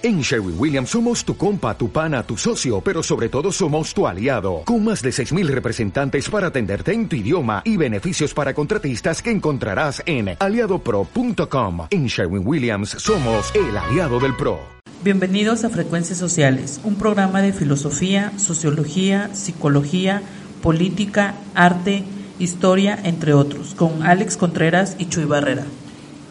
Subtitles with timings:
[0.00, 4.06] En Sherwin Williams somos tu compa, tu pana, tu socio, pero sobre todo somos tu
[4.06, 9.20] aliado, con más de 6.000 representantes para atenderte en tu idioma y beneficios para contratistas
[9.20, 11.88] que encontrarás en aliadopro.com.
[11.90, 14.60] En Sherwin Williams somos el aliado del PRO.
[15.02, 20.22] Bienvenidos a Frecuencias Sociales, un programa de filosofía, sociología, psicología,
[20.62, 22.04] política, arte,
[22.38, 25.64] historia, entre otros, con Alex Contreras y Chuy Barrera.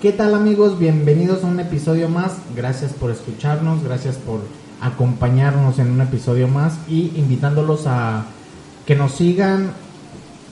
[0.02, 0.78] ¿Qué tal amigos?
[0.78, 2.34] Bienvenidos a un episodio más.
[2.56, 4.42] Gracias por escucharnos, gracias por
[4.80, 8.28] acompañarnos en un episodio más y invitándolos a
[8.86, 9.72] que nos sigan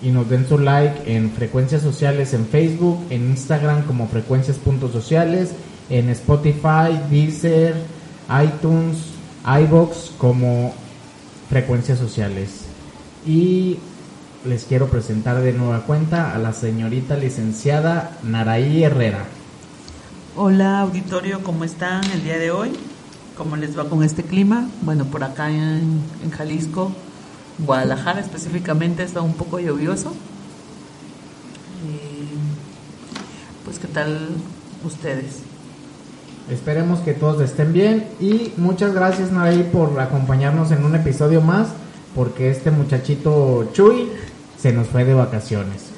[0.02, 5.52] y nos den su like en Frecuencias Sociales en Facebook, en Instagram como frecuencias.sociales,
[5.92, 7.76] en Spotify, Deezer,
[8.44, 8.98] iTunes,
[9.46, 10.74] iBox como
[11.52, 12.62] Frecuencias Sociales.
[13.28, 13.78] Y
[14.46, 19.26] les quiero presentar de nueva cuenta a la señorita licenciada Naraí Herrera.
[20.36, 22.72] Hola auditorio, ¿cómo están el día de hoy?
[23.38, 24.70] ¿Cómo les va con este clima?
[24.82, 26.92] Bueno, por acá en, Jalisco,
[27.60, 30.14] Guadalajara específicamente está un poco lluvioso.
[33.64, 34.30] pues qué tal
[34.84, 35.40] ustedes.
[36.52, 41.70] Esperemos que todos estén bien y muchas gracias Naraí por acompañarnos en un episodio más
[42.14, 44.10] porque este muchachito Chuy
[44.66, 45.92] se nos fue de vacaciones.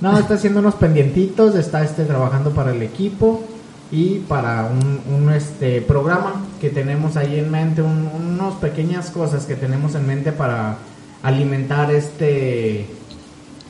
[0.00, 3.44] No, está haciendo unos pendientitos, está este trabajando para el equipo
[3.92, 4.68] y para
[5.08, 10.32] un, este programa que tenemos ahí en mente, unas pequeñas cosas que tenemos en mente
[10.32, 10.78] para
[11.22, 12.86] alimentar este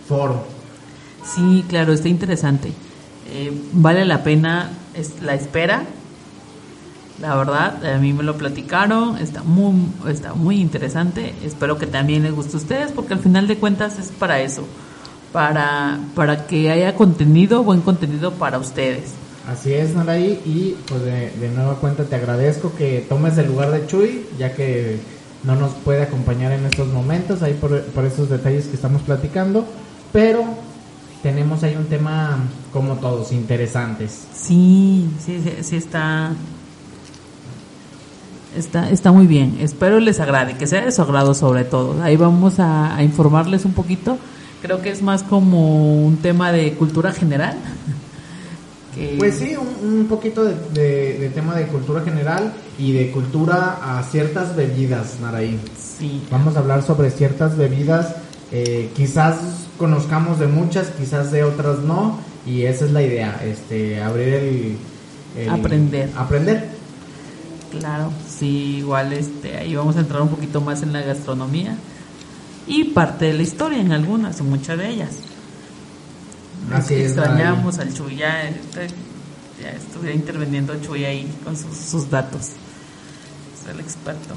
[0.08, 0.44] foro.
[1.22, 2.72] Sí, claro, está interesante.
[3.34, 4.70] Eh, vale la pena
[5.20, 5.83] la espera.
[7.23, 11.33] La verdad, a mí me lo platicaron, está muy, está muy interesante.
[11.45, 14.65] Espero que también les guste a ustedes, porque al final de cuentas es para eso,
[15.33, 19.12] para, para que haya contenido, buen contenido para ustedes.
[19.48, 23.70] Así es, Naraí, y pues de, de nueva cuenta te agradezco que tomes el lugar
[23.70, 24.98] de Chuy, ya que
[25.45, 29.65] no nos puede acompañar en estos momentos, ahí por, por esos detalles que estamos platicando,
[30.12, 30.45] pero
[31.22, 32.37] tenemos ahí un tema
[32.72, 34.27] como todos, interesantes.
[34.34, 36.33] Sí, sí, sí, está,
[38.57, 39.57] está, está muy bien.
[39.61, 42.03] Espero les agrade, que sea de su agrado sobre todo.
[42.03, 44.19] Ahí vamos a, a informarles un poquito.
[44.63, 47.57] Creo que es más como un tema de cultura general.
[49.19, 55.19] Pues sí, un, poquito de, tema de cultura general y de cultura a ciertas bebidas,
[55.21, 55.59] Naraí.
[55.79, 56.23] Sí.
[56.31, 58.15] Vamos a hablar sobre ciertas bebidas,
[58.51, 59.37] eh, quizás
[59.79, 64.29] conozcamos de muchas, quizás de otras no, y esa es la idea, este, abrir
[65.37, 65.49] el...
[65.49, 66.11] aprender.
[66.15, 66.69] Aprender.
[67.71, 68.11] Claro,
[68.42, 71.76] sí, igual este, ahí vamos a entrar un poquito más en la gastronomía
[72.66, 75.10] y parte de la historia en algunas, en muchas de ellas.
[76.72, 78.88] Así extrañamos al Chuy, ya, este,
[79.62, 82.48] ya estuviera interviniendo Chuy ahí con sus, datos.
[82.48, 84.34] Es el experto.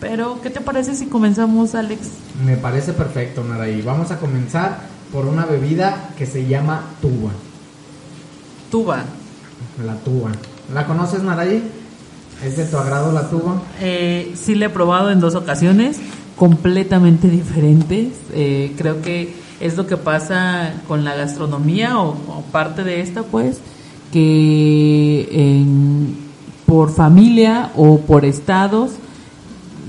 [0.00, 2.08] Pero, ¿qué te parece si comenzamos, Alex?
[2.44, 3.80] Me parece perfecto, Naraí.
[3.80, 4.80] Vamos a comenzar
[5.10, 7.30] por una bebida que se llama tuba.
[8.70, 9.02] Tuba.
[9.82, 10.32] La tuba.
[10.74, 11.62] ¿La conoces, Naraí?
[12.44, 13.62] ¿Es de tu agrado la tuba?
[13.80, 15.98] Eh, sí, la he probado en dos ocasiones,
[16.36, 18.08] completamente diferentes.
[18.32, 22.14] Eh, creo que es lo que pasa con la gastronomía o,
[22.52, 23.60] parte de esta, pues,
[24.12, 25.64] que
[26.66, 28.92] por familia o por estados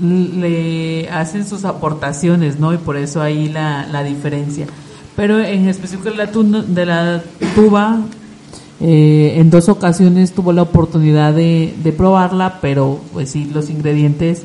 [0.00, 2.72] le hacen sus aportaciones, ¿no?
[2.72, 4.66] Y por eso ahí la, la diferencia.
[5.16, 7.22] Pero en específico de de la
[7.56, 7.98] tuba,
[8.80, 14.44] eh, en dos ocasiones tuvo la oportunidad de, de probarla, pero pues sí, los ingredientes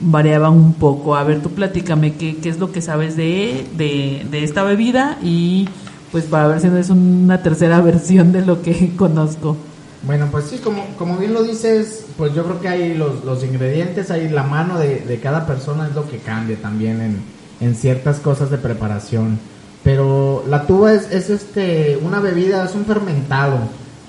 [0.00, 1.16] variaban un poco.
[1.16, 5.68] A ver, tú platícame qué, qué es lo que sabes de, de, esta bebida y
[6.12, 9.56] pues para ver si no es una tercera versión de lo que conozco.
[10.02, 13.42] Bueno, pues sí, como, como bien lo dices, pues yo creo que hay los, los
[13.42, 17.18] ingredientes, hay la mano de, de, cada persona es lo que cambia también en,
[17.60, 19.40] en ciertas cosas de preparación.
[19.86, 23.56] Pero la tuba es, es este, una bebida, es un fermentado,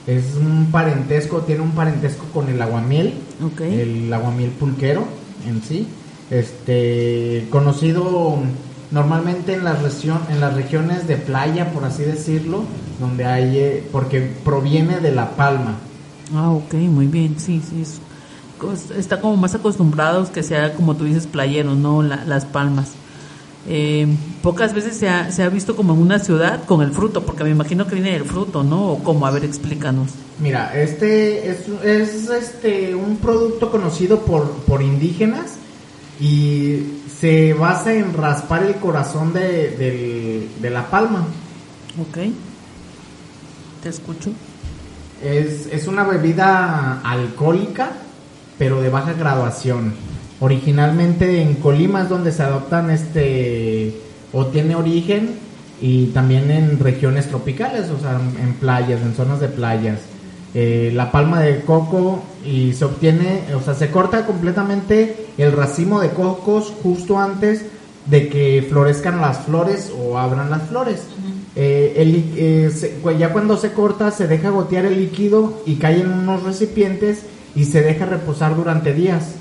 [0.08, 3.14] es un parentesco, tiene un parentesco con el aguamiel,
[3.60, 5.04] el aguamiel pulquero
[5.48, 5.88] en sí,
[6.32, 8.40] este, conocido
[8.90, 12.64] normalmente en la región, en las regiones de playa, por así decirlo,
[13.00, 15.76] donde hay, eh, porque proviene de la palma.
[16.34, 17.84] Ah, ok, muy bien, sí, sí,
[18.98, 22.02] está como más acostumbrados que sea, como tú dices, playero, ¿no?
[22.02, 22.94] las palmas.
[23.68, 24.08] Eh,
[24.42, 27.44] pocas veces se ha, se ha visto como en una ciudad con el fruto, porque
[27.44, 28.92] me imagino que viene del fruto, ¿no?
[28.92, 30.12] O como, a ver, explícanos.
[30.40, 35.56] Mira, este es, es este un producto conocido por, por indígenas
[36.20, 36.84] y
[37.20, 41.28] se basa en raspar el corazón de, de la palma.
[42.00, 42.18] Ok.
[43.84, 44.32] Te escucho.
[45.24, 47.92] Es, es una bebida alcohólica
[48.58, 49.94] pero de baja graduación.
[50.40, 53.94] Originalmente en Colima es donde se adoptan este
[54.34, 55.32] o tiene origen
[55.82, 60.00] y también en regiones tropicales, o sea, en playas, en zonas de playas.
[60.54, 66.00] Eh, la palma de coco y se obtiene, o sea, se corta completamente el racimo
[66.00, 67.64] de cocos justo antes
[68.06, 71.04] de que florezcan las flores o abran las flores.
[71.56, 76.44] Eh, eh, ya cuando se corta se deja gotear el líquido y cae en unos
[76.44, 77.24] recipientes
[77.56, 79.36] y se deja reposar durante días.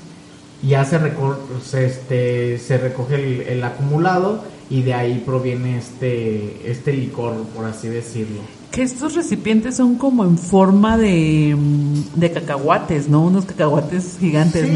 [0.63, 0.99] Ya se,
[1.63, 7.87] se, este, se recoge el, acumulado y de ahí proviene este, este licor, por así
[7.87, 8.41] decirlo.
[8.71, 13.23] Que estos recipientes son como en forma de, mm, de cacahuates, ¿no?
[13.23, 14.67] Unos cacahuates gigantes.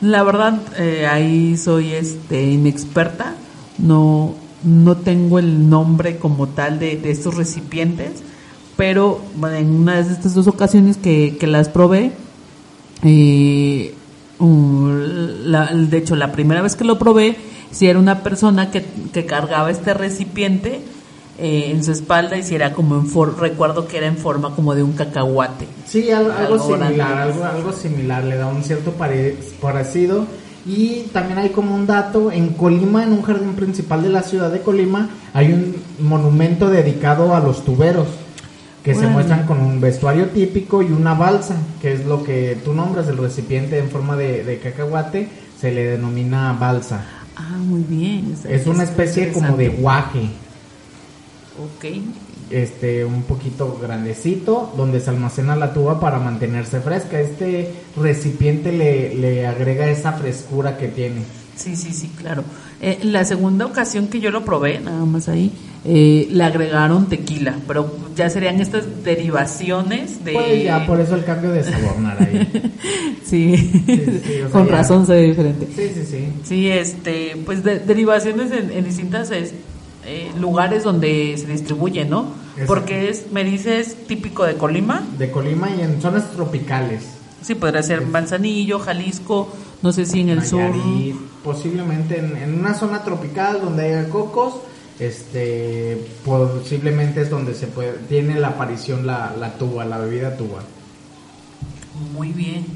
[0.00, 3.34] La verdad, eh, ahí soy este inexperta.
[3.78, 4.34] No,
[4.64, 8.22] no tengo el nombre como tal de, de estos recipientes,
[8.76, 9.20] pero
[9.52, 12.12] en una de estas dos ocasiones que, que las probé,
[13.02, 13.94] eh,
[14.40, 17.36] de hecho, la primera vez que lo probé,
[17.70, 20.80] si era una persona que, que cargaba este recipiente
[21.42, 24.54] eh, en su espalda y si era como en for recuerdo que era en forma
[24.54, 25.66] como de un cacahuate.
[25.86, 30.26] Sí, algo, similar, algo, algo similar, le da un cierto parecido.
[30.66, 34.50] Y también hay como un dato, en Colima, en un jardín principal de la ciudad
[34.50, 38.08] de Colima, hay un monumento dedicado a los tuberos
[38.84, 42.72] que se muestran con un vestuario típico y una balsa, que es lo que tú
[42.72, 45.28] nombras, el recipiente en forma de, cacahuate,
[45.58, 47.04] se le denomina balsa.
[47.36, 48.34] Ah, muy bien.
[48.48, 50.30] Es, una especie como de guaje.
[51.58, 51.84] Ok.
[52.50, 57.20] Este, un poquito grandecito, donde se almacena la tuba para mantenerse fresca.
[57.20, 61.22] Este recipiente le, le agrega esa frescura que tiene.
[61.54, 62.42] Sí, sí, sí, claro.
[62.80, 65.52] Eh, la segunda ocasión que yo lo probé, nada más ahí,
[65.84, 70.32] eh, le agregaron tequila, pero ya serían estas derivaciones de...
[70.32, 72.74] Pues ya, por eso el cambio de sabor, ahí.
[73.24, 73.84] sí,
[74.52, 75.68] con razón se ve diferente.
[75.74, 76.28] Sí, sí, sí.
[76.44, 79.52] Sí, este, pues derivaciones en, distintas eh,
[80.38, 82.34] lugares donde se distribuye, ¿no?
[82.66, 85.02] Porque es, me dices, típico de Colima.
[85.18, 87.20] De Colima y en zonas tropicales.
[87.42, 89.48] Sí, podría ser Manzanillo, Jalisco,
[89.82, 90.72] no sé si en el sur.
[91.42, 94.56] Posiblemente en, una zona tropical donde haya cocos,
[95.00, 100.62] este, posiblemente es donde se puede, tiene la aparición la, la tuba, la bebida tuba.
[102.14, 102.66] Muy bien.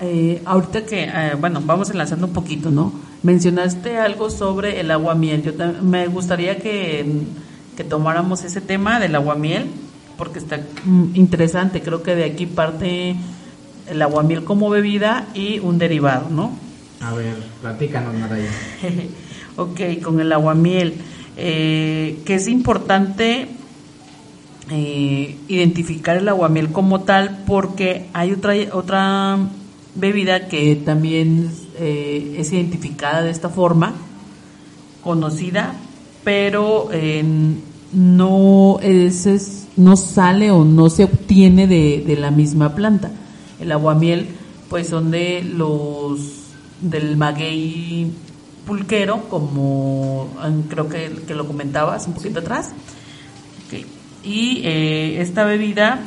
[0.00, 2.92] Eh, ahorita que, eh, bueno, vamos enlazando un poquito, ¿no?
[3.22, 5.42] Mencionaste algo sobre el agua miel.
[5.42, 5.52] Yo
[5.82, 7.04] me gustaría que,
[7.76, 9.66] que tomáramos ese tema del agua miel,
[10.16, 11.82] porque está mm, interesante.
[11.82, 13.16] Creo que de aquí parte
[13.88, 16.52] el aguamiel como bebida y un derivado, ¿no?
[17.00, 18.50] A ver, platícanos, Maraya.
[19.56, 20.94] ok, con el aguamiel,
[21.40, 23.46] eh, que es importante
[24.70, 29.38] eh, identificar el aguamiel como tal porque hay otra, otra
[29.94, 31.48] bebida que también
[31.78, 33.94] eh, es identificada de esta forma,
[35.04, 35.74] conocida,
[36.24, 36.88] pero
[37.92, 43.12] no, es, no sale o no se obtiene de, de la misma planta.
[43.60, 44.26] El aguamiel,
[44.68, 46.18] pues son de los
[46.80, 48.12] del maguey
[48.68, 50.28] pulquero, como
[50.68, 52.72] creo que, lo comentabas un poquito atrás.
[54.22, 56.00] Y eh, esta bebida,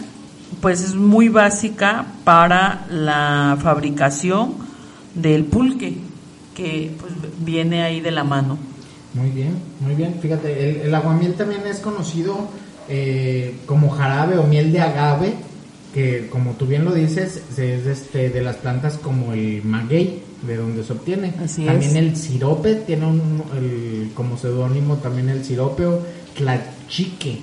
[0.62, 4.54] pues es muy básica para la fabricación
[5.16, 5.98] del pulque,
[6.54, 8.60] que pues viene ahí de la mano.
[9.16, 10.20] Muy bien, muy bien.
[10.22, 12.48] Fíjate, el, aguamiel también es conocido
[12.88, 15.34] eh, como jarabe o miel de agave
[15.94, 20.58] que como tú bien lo dices, es este, de las plantas como el maguey, de
[20.58, 21.32] donde se obtiene.
[21.32, 26.00] también el sirope, tiene un, el, como seudónimo también el sirope o
[26.36, 27.42] tlachique.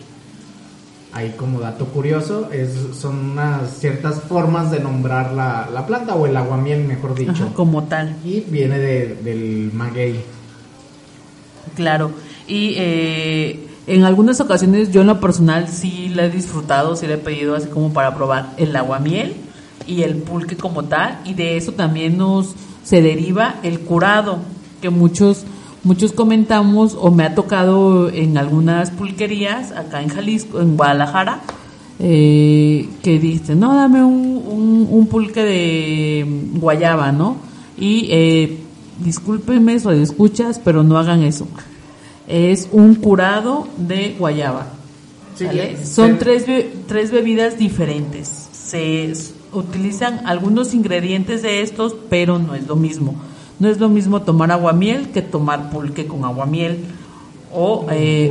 [1.13, 6.27] Ahí como dato curioso, es, son unas ciertas formas de nombrar la, la planta o
[6.27, 7.51] el aguamiel, mejor dicho.
[7.55, 8.17] como tal.
[8.25, 10.21] Y viene de, del maguey.
[11.75, 12.11] Claro.
[12.47, 17.15] Y eh, en algunas ocasiones yo en lo personal sí la he disfrutado, sí le
[17.15, 19.35] he pedido así como para probar el aguamiel
[19.87, 22.55] y el pulque como tal y de eso también nos
[22.89, 24.39] se deriva el curado
[24.81, 25.45] que muchos
[25.85, 31.41] muchos comentamos o me ha tocado en algunas pulquerías acá en Jalisco, en Guadalajara,
[31.99, 37.37] eh, que dicen, no, dame un, un, pulque de guayaba, ¿no?
[37.79, 38.59] Y eh,
[38.99, 41.47] discúlpenme, o escuchas, pero no hagan eso
[42.29, 44.67] es un curado de guayaba.
[45.85, 46.45] Son tres,
[46.87, 48.49] tres bebidas diferentes.
[48.53, 49.13] Se
[49.53, 53.15] utilizan algunos ingredientes de estos, pero no es lo mismo.
[53.59, 56.85] No es lo mismo tomar aguamiel que tomar pulque con aguamiel
[57.53, 58.31] o, un, eh,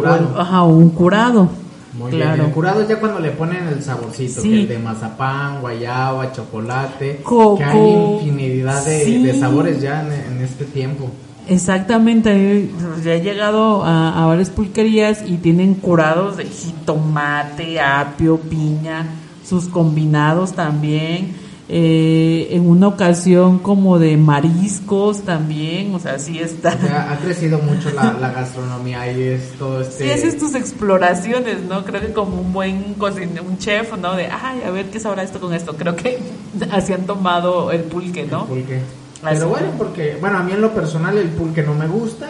[0.96, 1.50] curado.
[1.98, 2.34] Muy Claro.
[2.36, 2.46] bien.
[2.48, 4.50] El curado es ya cuando le ponen el saborcito, Sí.
[4.50, 7.58] que el de mazapán, guayaba, chocolate, Coco.
[7.58, 9.24] que hay infinidad de, Sí.
[9.24, 11.10] de sabores ya en, en este tiempo.
[11.50, 12.70] Exactamente,
[13.04, 19.06] ya he llegado a, a varias pulquerías y tienen curados de jitomate, apio, piña,
[19.48, 21.36] sus combinados también.
[21.70, 26.70] eh, en una ocasión como de mariscos también, o sea, sí está.
[26.74, 30.06] O sea, ha crecido mucho la, la gastronomía y es todo este...
[30.06, 31.84] Sí, haces tus exploraciones, ¿no?
[31.84, 34.16] Creo que como un buen cocinero, un chef, ¿no?
[34.16, 35.76] De, ay, a ver qué sabrá esto con esto.
[35.76, 36.20] Creo que
[36.72, 38.44] así han tomado el pulque, ¿no?
[38.44, 38.76] El pulque.
[39.24, 39.36] Así.
[39.40, 42.30] Pero bueno, porque, bueno, a mí en lo personal el pulque no me gusta,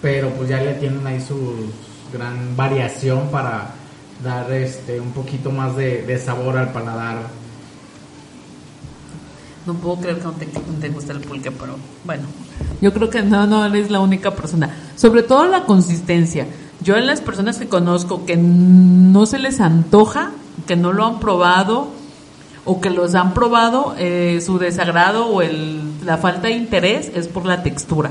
[0.00, 1.36] pero pues ya le tienen ahí su
[2.12, 3.74] gran variación para
[4.22, 7.18] dar este un poquito más de, de sabor al paladar.
[9.66, 12.24] No puedo creer que no te, no te gusta el pulque, pero bueno.
[12.80, 14.74] Yo creo que no, no eres la única persona.
[14.96, 16.46] Sobre todo la consistencia.
[16.80, 20.30] Yo en las personas que conozco que no se les antoja,
[20.66, 21.88] que no lo han probado
[22.64, 27.28] o que los han probado, eh, su desagrado o el, la falta de interés es
[27.28, 28.10] por la textura.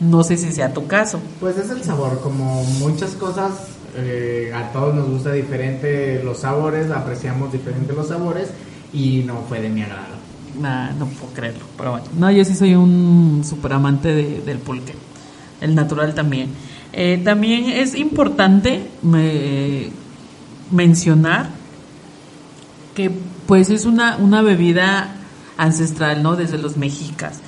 [0.00, 1.20] No sé si sea tu caso.
[1.38, 3.52] Pues es el sabor, como muchas cosas,
[3.96, 8.48] eh, a todos nos gusta diferente los sabores, apreciamos diferente los sabores
[8.92, 10.12] y no fue de mi agrado.
[10.60, 12.06] Nah, no puedo creerlo, pero bueno.
[12.18, 14.94] No, yo sí soy un super amante de- del pulque.
[15.60, 16.48] El natural también.
[16.92, 19.88] Eh, también es importante me-
[20.70, 21.50] mencionar
[22.94, 23.10] que
[23.46, 25.16] pues es una, una bebida
[25.56, 26.36] ancestral, ¿no?
[26.36, 27.38] Desde los mexicas.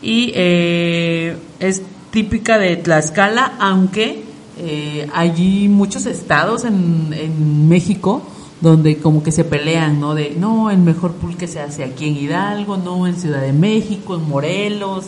[0.00, 4.24] Y eh, es típica de Tlaxcala, aunque
[4.62, 8.22] eh, allí muchos estados en, en México
[8.60, 10.14] donde como que se pelean, ¿no?
[10.14, 14.14] De, no, el mejor pulque se hace aquí en Hidalgo, no, en Ciudad de México,
[14.14, 15.06] en Morelos,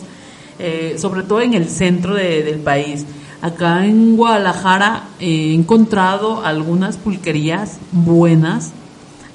[0.59, 3.05] eh, sobre todo en el centro de- del país.
[3.41, 8.73] Acá en Guadalajara he encontrado algunas pulquerías buenas,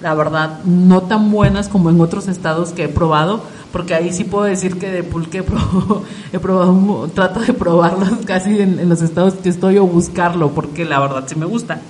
[0.00, 3.42] la verdad, no tan buenas como en otros estados que he probado,
[3.72, 8.10] porque ahí sí puedo decir que de pulque he probado, he probado trato de probarlos
[8.26, 11.80] casi en, en los estados que estoy o buscarlo, porque la verdad sí me gusta.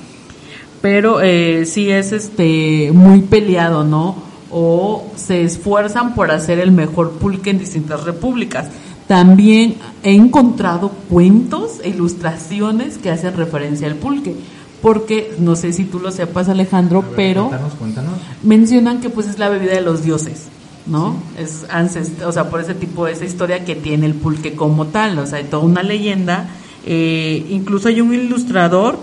[0.81, 4.17] Pero eh, sí es este muy peleado, ¿no?
[4.51, 8.69] O se esfuerzan por hacer el mejor pulque en distintas repúblicas.
[9.07, 14.37] También he encontrado cuentos e ilustraciones que hacen referencia al pulque,
[14.83, 18.13] porque no sé si tú lo sepas Alejandro, ver, pero Cuéntanos, cuéntanos.
[18.43, 20.47] mencionan que pues es la bebida de los dioses,
[20.87, 21.17] ¿no?
[21.39, 24.87] Es ancest o sea, por ese tipo de esa historia que tiene el pulque como
[24.87, 26.49] tal, o sea, hay toda una leyenda.
[26.87, 28.99] Eh, incluso hay un ilustrador,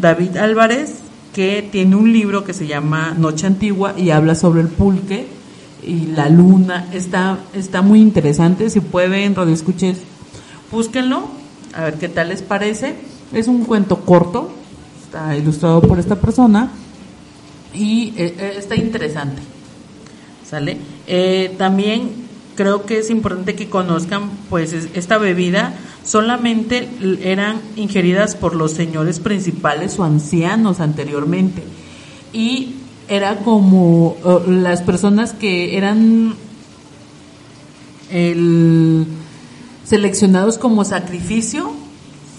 [0.00, 1.00] David Álvarez,
[1.34, 5.26] que tiene un libro que se llama Noche Antigua y habla sobre el pulque
[5.86, 6.88] y la luna.
[6.92, 9.98] Está, está muy interesante, si pueden, radio escuches,
[10.70, 11.24] búsquenlo,
[11.74, 12.94] a ver qué tal les parece.
[13.32, 14.50] Es un cuento corto,
[15.14, 16.70] está ilustrado por esta persona
[17.72, 19.40] y eh, eh, está interesante.
[20.48, 20.76] ¿Sale?
[21.06, 22.10] Eh, también
[22.56, 26.88] creo que es importante que conozcan, pues, es- esta bebida solamente
[27.22, 31.62] eran ingeridas por los señores principales o ancianos anteriormente.
[32.32, 32.74] Y
[33.08, 34.16] era como
[34.48, 36.34] las personas que eran
[38.10, 39.06] el,
[39.84, 41.72] seleccionados como sacrificio,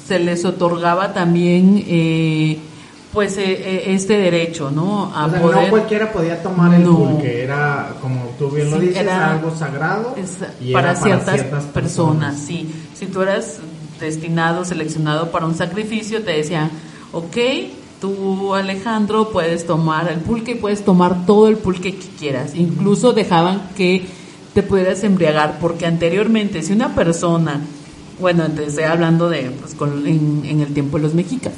[0.07, 2.57] se les otorgaba también eh,
[3.13, 5.12] pues eh, eh, este derecho, ¿no?
[5.15, 6.97] A O sea, poder no cualquiera podía tomar el No.
[6.97, 11.00] pulque, era, como tú bien lo Sí, dices, era- algo sagrado es y para, era
[11.01, 12.69] ciertas, personas, sí.
[12.93, 13.59] Si tú eras
[14.00, 16.69] destinado, seleccionado para un sacrificio, te decían,
[17.13, 17.38] ok,
[18.01, 22.53] tú Alejandro puedes tomar el pulque y puedes tomar todo el pulque que quieras.
[22.53, 24.05] Incluso dejaban que
[24.53, 27.62] te pudieras embriagar, porque anteriormente si una persona,
[28.19, 31.53] bueno, estoy hablando de, pues, con- en, en el tiempo de los mexicas,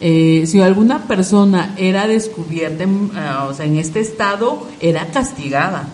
[0.00, 5.88] eh, si alguna persona era descubierta en, ah, o sea, en este estado, era castigada.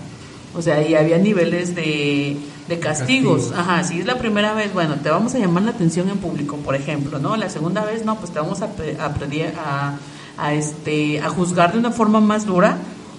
[0.55, 2.37] O sea, y había niveles de,
[2.69, 3.49] de castigos.
[3.49, 3.59] Castigos.
[3.59, 6.57] Ajá, si es la primera vez, bueno, te vamos a llamar la atención en público,
[6.57, 7.37] por ejemplo, ¿no?
[7.37, 8.69] La segunda vez, no, pues te vamos a,
[9.01, 9.99] a,
[10.39, 12.79] a, este, a juzgar de una forma más dura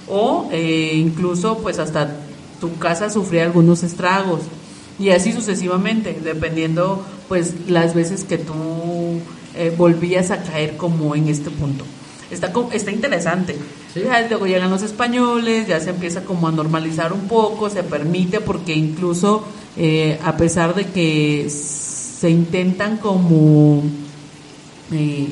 [0.09, 2.09] o eh, incluso, pues hasta
[2.61, 4.39] tu casa sufría algunos estragos.
[4.99, 9.19] Y así sucesivamente, dependiendo, pues, las veces que tú
[9.55, 11.85] eh, volvías a caer como en este punto.
[12.31, 13.55] Está, está interesante.
[13.93, 14.01] Sí.
[14.29, 18.73] Luego llegan los españoles, ya se empieza como a normalizar un poco, se permite porque
[18.73, 19.45] incluso
[19.77, 23.83] eh, a pesar de que se intentan como
[24.91, 25.27] eh,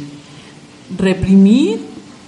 [0.96, 1.80] reprimir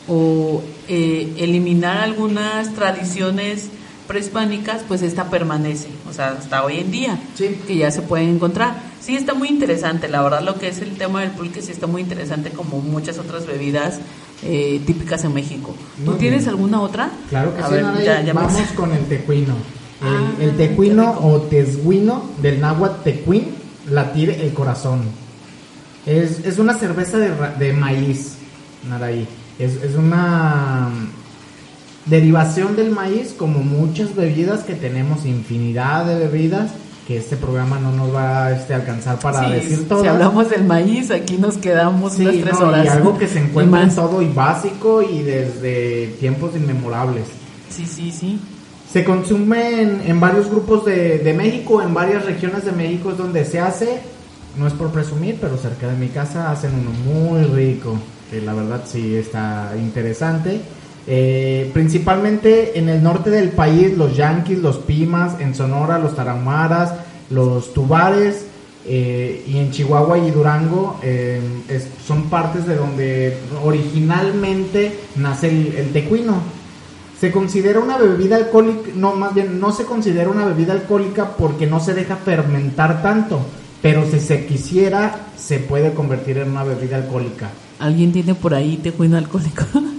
[0.07, 3.69] o eh, eliminar algunas tradiciones
[4.07, 7.59] prehispánicas, pues esta permanece, o sea, hasta hoy en día, Sí.
[7.67, 8.75] que ya se pueden encontrar.
[9.01, 11.87] Sí está muy interesante, la verdad lo que es el tema del pulque sí está
[11.87, 13.99] muy interesante como muchas otras bebidas
[14.43, 15.73] eh, típicas en México.
[16.03, 16.49] ¿Tú Muy tienes bien.
[16.51, 17.09] alguna otra?
[17.29, 19.55] Claro que A sí, ver, ya- vamos con el tecuino.
[19.99, 23.55] El, Ah, el tecuino o tesguino del náhuatl tecuín,
[23.89, 25.01] latir el corazón.
[26.05, 28.33] Es, es una cerveza de, de maíz,
[28.87, 29.27] Naraí.
[29.57, 30.89] Es, es una
[32.09, 36.71] derivación del maíz, como muchas bebidas que tenemos, infinidad de bebidas,
[37.07, 40.01] que este programa no nos va a este, alcanzar para Sí, decir todo.
[40.01, 42.85] Si hablamos del maíz, aquí nos quedamos Sí, unas tres no, horas.
[42.85, 47.25] y algo que se encuentra en todo y básico y desde tiempos inmemorables.
[47.69, 48.39] Sí, sí, sí.
[48.91, 53.17] Se consume en, en varios grupos de, de México, en varias regiones de México es
[53.17, 53.99] donde se hace.
[54.57, 57.95] No es por presumir, pero cerca de mi casa hacen uno muy rico,
[58.31, 60.61] que la verdad sí está interesante.
[61.09, 66.93] Eh, principalmente en el norte del país, los yanquis, los pimas, en Sonora, los tarahumaras,
[67.29, 68.45] los tubares,
[68.89, 71.41] eh, y en Chihuahua y Durango eh,
[72.05, 76.41] son partes de donde originalmente nace el, el tecuino.
[77.19, 81.67] Se considera una bebida alcohólica, no, más bien no se considera una bebida alcohólica porque
[81.67, 83.39] no se deja fermentar tanto,
[83.81, 87.49] pero si se quisiera se puede convertir en una bebida alcohólica.
[87.79, 89.65] Alguien tiene por ahí tejuino alcohólico.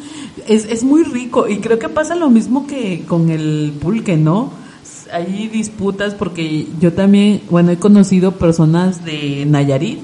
[0.49, 4.51] Es, es muy rico y creo que pasa lo mismo que con el pulque, ¿no?
[5.13, 10.01] Hay disputas porque yo también, bueno, he conocido personas de Nayarit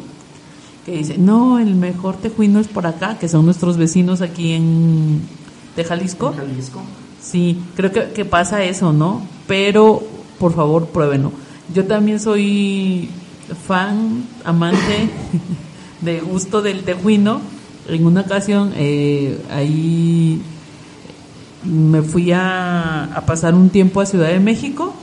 [0.85, 5.23] que dicen, no, el mejor tejuino es por acá, que son nuestros vecinos aquí en
[5.77, 6.31] de Jalisco.
[6.33, 6.81] En Jalisco.
[7.21, 9.23] Sí, creo que, que pasa eso, ¿no?
[9.47, 10.03] Pero,
[10.39, 11.33] por favor, pruébenlo.
[11.75, 13.09] Yo también soy
[13.67, 15.09] fan, amante
[16.03, 17.41] de gusto del tejuino.
[17.88, 20.41] En una ocasión, eh, ahí
[21.64, 24.95] me fui a, a pasar un tiempo a Ciudad de México.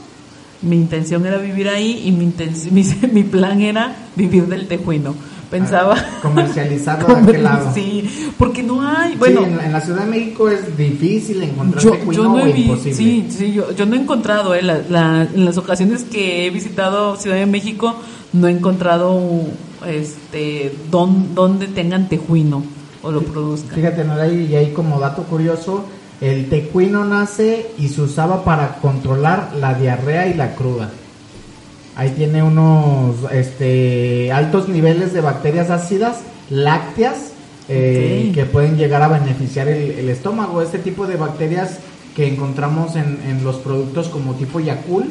[0.62, 2.32] Mi intención era vivir ahí y mi,
[2.70, 5.14] mi, mi plan era vivir del tejuino.
[5.50, 5.94] Pensaba...
[5.98, 7.72] Ah, comercializarlo de aquel lado.
[7.74, 8.08] Sí,
[8.38, 9.16] porque no hay...
[9.16, 12.24] Bueno, Sí, en, la, en la Ciudad de México es difícil encontrar yo, tecuino yo
[12.24, 12.94] no o vi- imposible.
[12.94, 16.50] sí, sí, yo, yo no he encontrado, eh, la- la- en las ocasiones que he
[16.50, 17.94] visitado Ciudad de México,
[18.32, 19.20] no he encontrado
[19.86, 22.62] este don, donde tengan tejuino
[23.02, 23.74] o lo produzcan.
[23.74, 24.24] Fíjate, ¿no?
[24.24, 25.84] Y ahí como dato curioso,
[26.20, 30.90] el tecuino nace y se usaba para controlar la diarrea y la cruda.
[31.96, 37.32] Ahí tiene unos este, altos niveles de bacterias ácidas, lácteas,
[37.68, 40.62] eh, que pueden llegar a beneficiar el, el estómago.
[40.62, 41.78] Este tipo de bacterias
[42.16, 45.10] que encontramos en, en los productos como tipo Yakult,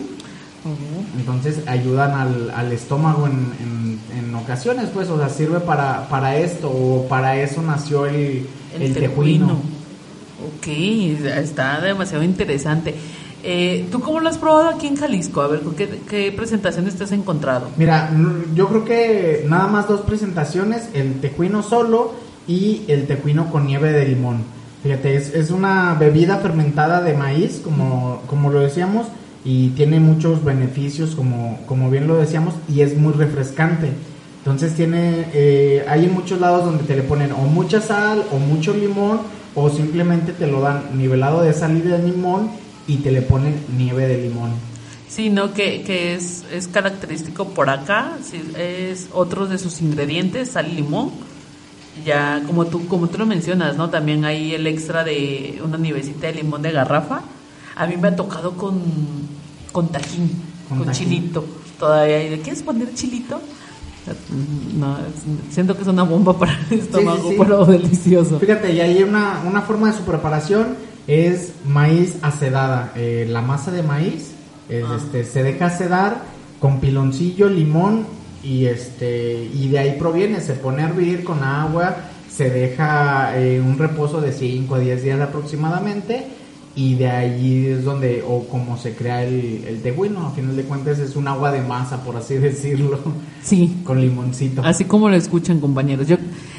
[1.17, 6.35] Entonces ayudan al, al estómago en, en- en ocasiones, pues, o sea, sirve para, para
[6.37, 8.45] esto o para eso nació el,
[8.75, 9.47] El, el tejuino.
[9.47, 9.61] tejuino.
[10.57, 10.67] Ok,
[11.27, 12.95] está demasiado interesante.
[13.43, 15.41] Eh, ¿Tú cómo lo has probado aquí en Jalisco?
[15.41, 17.69] A ver, ¿con qué, qué presentaciones te has encontrado?
[17.77, 18.11] Mira,
[18.55, 22.13] yo creo que nada más dos presentaciones, el tecuino solo
[22.47, 24.43] y el tecuino con nieve de limón.
[24.83, 29.07] Fíjate, es, es una bebida fermentada de maíz, como, como lo decíamos,
[29.43, 33.89] y tiene muchos beneficios, como, como bien lo decíamos, y es muy refrescante.
[34.39, 38.37] Entonces tiene, eh, hay en muchos lados donde te le ponen o mucha sal o
[38.37, 39.19] mucho limón,
[39.53, 42.49] o simplemente te lo dan nivelado de sal y de limón
[42.87, 44.51] y te le ponen nieve de limón.
[45.07, 45.53] Sí, ¿no?
[45.53, 50.75] Que, que es, es característico por acá, sí, es otros de sus ingredientes, sal y
[50.75, 51.11] limón.
[52.05, 53.89] Ya, como tú, como tú lo mencionas, ¿no?
[53.89, 57.23] También hay el extra de una nievecita de limón de garrafa.
[57.81, 58.79] A mí me ha tocado con,
[59.71, 60.29] con tajín,
[60.69, 61.09] Con con, tajín.
[61.09, 61.43] chilito.
[61.79, 63.41] Todavía, ¿y ¿le quieres poner chilito?
[64.77, 64.97] No,
[65.49, 67.35] siento que es una bomba para el estómago, sí.
[67.37, 68.39] pero delicioso.
[68.39, 70.75] Fíjate, y hay una, una forma de su preparación,
[71.07, 72.91] es maíz acedada.
[72.95, 74.31] Eh, la masa de maíz
[74.69, 74.97] es, Ah.
[74.97, 76.21] este, se deja acedar
[76.59, 78.05] con piloncillo, limón
[78.43, 81.95] y este y de ahí proviene, se pone a hervir con agua,
[82.31, 86.27] se deja eh, un reposo de 5 a 10 días aproximadamente
[86.75, 90.63] y de ahí es donde o como se crea el, el tejuino, a final de
[90.63, 92.99] cuentas es un agua de masa, por así decirlo,
[93.43, 94.61] Sí, con limoncito.
[94.63, 96.07] Así como lo escuchan, compañeros.
[96.07, 96.17] Yo,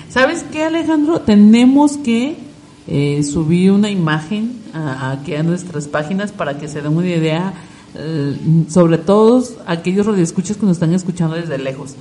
[0.08, 1.20] ¿Sabes qué, Alejandro?
[1.22, 2.36] Tenemos que
[2.86, 7.54] eh, subir una imagen a- aquí a nuestras páginas para que se den una idea,
[7.94, 8.36] eh,
[8.68, 11.94] sobre todo aquellos radioescuchas que nos están escuchando desde lejos.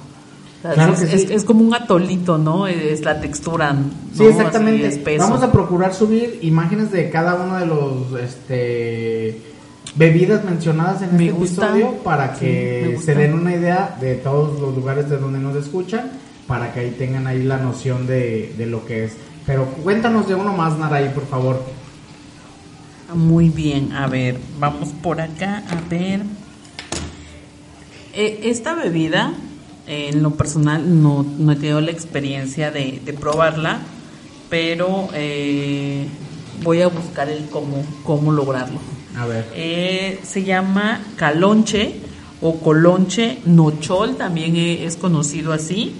[0.62, 1.15] Claro es, que sí.
[1.26, 2.67] es- es como un atolito, ¿no?
[2.67, 3.74] Es la textura.
[3.74, 3.86] ¿no?
[4.15, 4.88] Sí, exactamente.
[4.88, 5.17] Así.
[5.17, 9.41] Vamos a procurar subir imágenes de cada uno de los este
[9.95, 11.65] bebidas mencionadas en Me este gusta.
[11.69, 16.12] episodio para que se den una idea de todos los lugares de donde nos escuchan,
[16.47, 19.13] para que ahí tengan ahí la noción de, de lo que es.
[19.45, 21.62] Pero cuéntanos de uno más, Naraí, por favor.
[23.15, 26.21] Muy bien, a ver, vamos por acá, a ver.
[28.13, 29.34] Eh, esta bebida,
[29.92, 33.80] en lo personal, no, no he tenido la experiencia de, de probarla,
[34.50, 36.08] pero eh,
[36.64, 38.80] voy a buscar el cómo, cómo lograrlo.
[39.18, 39.46] A ver.
[39.54, 41.96] Eh, se llama calonche
[42.40, 45.94] o colonche nochol, también es conocido así.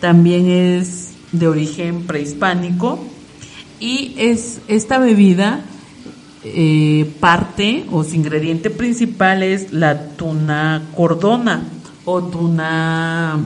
[0.00, 2.98] También es de origen prehispánico
[3.80, 5.64] y es esta bebida
[6.44, 11.62] eh, parte o su ingrediente principal es la tuna cordona
[12.04, 13.38] o tuna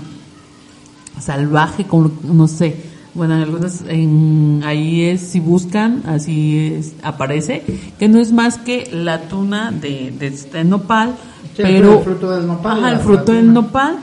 [1.20, 2.76] salvaje, como no sé.
[3.14, 7.64] Bueno, en algunas en, ahí es si buscan, así es, aparece
[7.98, 11.16] que no es más que la tuna de, de este nopal,
[11.56, 13.98] Sí, pero el fruto del nopal, Ajá, el fruto del nopal,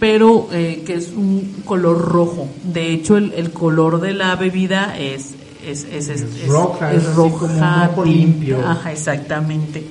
[0.00, 2.48] pero eh, que es un color rojo.
[2.64, 7.14] De hecho, el, el color de la bebida es es, es, es- roja, es así
[7.16, 8.66] como un roja rojo limpio.
[8.66, 9.84] Ajá, exactamente.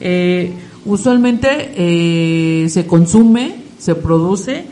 [0.00, 0.52] Eh,
[0.84, 4.64] usualmente eh, se consume, se produce,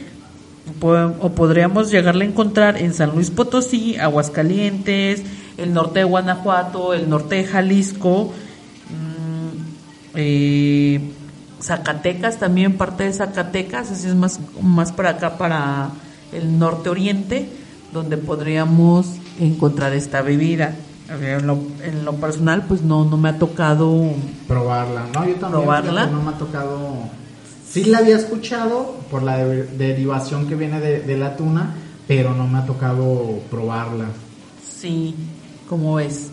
[0.80, 5.22] o podríamos llegarla a encontrar en San Luis Potosí, Aguascalientes,
[5.56, 8.32] el norte de Guanajuato, el norte de Jalisco,
[8.90, 9.58] mm,
[10.14, 11.00] eh,
[11.60, 15.90] Zacatecas también, parte de Zacatecas, así es más, más para acá, para
[16.32, 17.48] el norte oriente,
[17.92, 19.06] donde podríamos
[19.40, 20.76] encontrar esta bebida.
[21.08, 24.10] En lo, en lo personal, pues no, no me ha tocado
[24.46, 25.04] Probarla.
[25.14, 25.50] No, yo también.
[25.62, 26.06] Probarla.
[26.06, 26.78] No me ha tocado.
[27.66, 31.74] Sí la había escuchado por la de- derivación que viene de, de la tuna,
[32.06, 34.06] pero no me ha tocado probarla.
[34.62, 35.14] Sí,
[35.68, 36.28] como ves.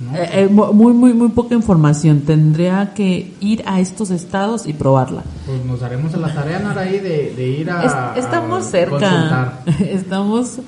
[0.00, 0.16] ¿no?
[0.16, 2.20] Eh, eh, mu- muy, muy, muy poca información.
[2.22, 5.22] Tendría que ir a estos estados y probarla.
[5.46, 8.14] Pues nos haremos a la tarea, Naraí, de, de ir a.
[8.16, 8.90] Es- estamos a cerca.
[8.98, 9.62] consultar.
[9.80, 10.58] Estamos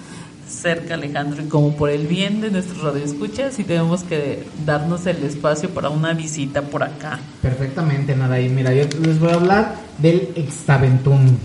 [0.48, 1.42] cerca, Alejandro.
[1.42, 5.90] Y como por el bien de nuestros radioescuchas, sí tenemos que darnos el espacio para
[5.90, 7.18] una visita por acá.
[7.42, 8.48] Perfectamente, Naraí.
[8.48, 11.38] Mira, yo les voy a hablar del extaventún.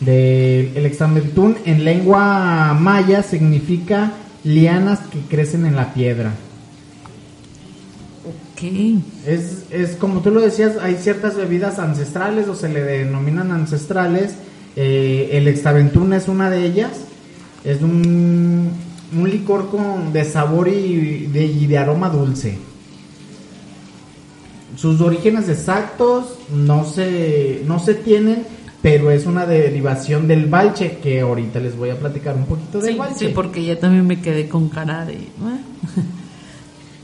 [0.00, 4.12] Del el extaventún en lengua maya significa
[4.44, 6.32] lianas que crecen en la piedra.
[8.24, 8.62] Ok.
[9.26, 14.34] Es, es como tú lo decías, hay ciertas bebidas ancestrales o se le denominan ancestrales.
[14.76, 16.90] Eh, el extaventún es una de ellas.
[17.68, 18.70] Es un,
[19.14, 22.56] un licor con, de sabor y de, y de aroma dulce.
[24.76, 28.44] Sus orígenes exactos no se, no se tienen,
[28.80, 32.92] pero es una derivación del balche, que ahorita les voy a platicar un poquito del
[32.94, 33.26] Sí, balche.
[33.26, 35.18] sí, porque ya también me quedé con cara de...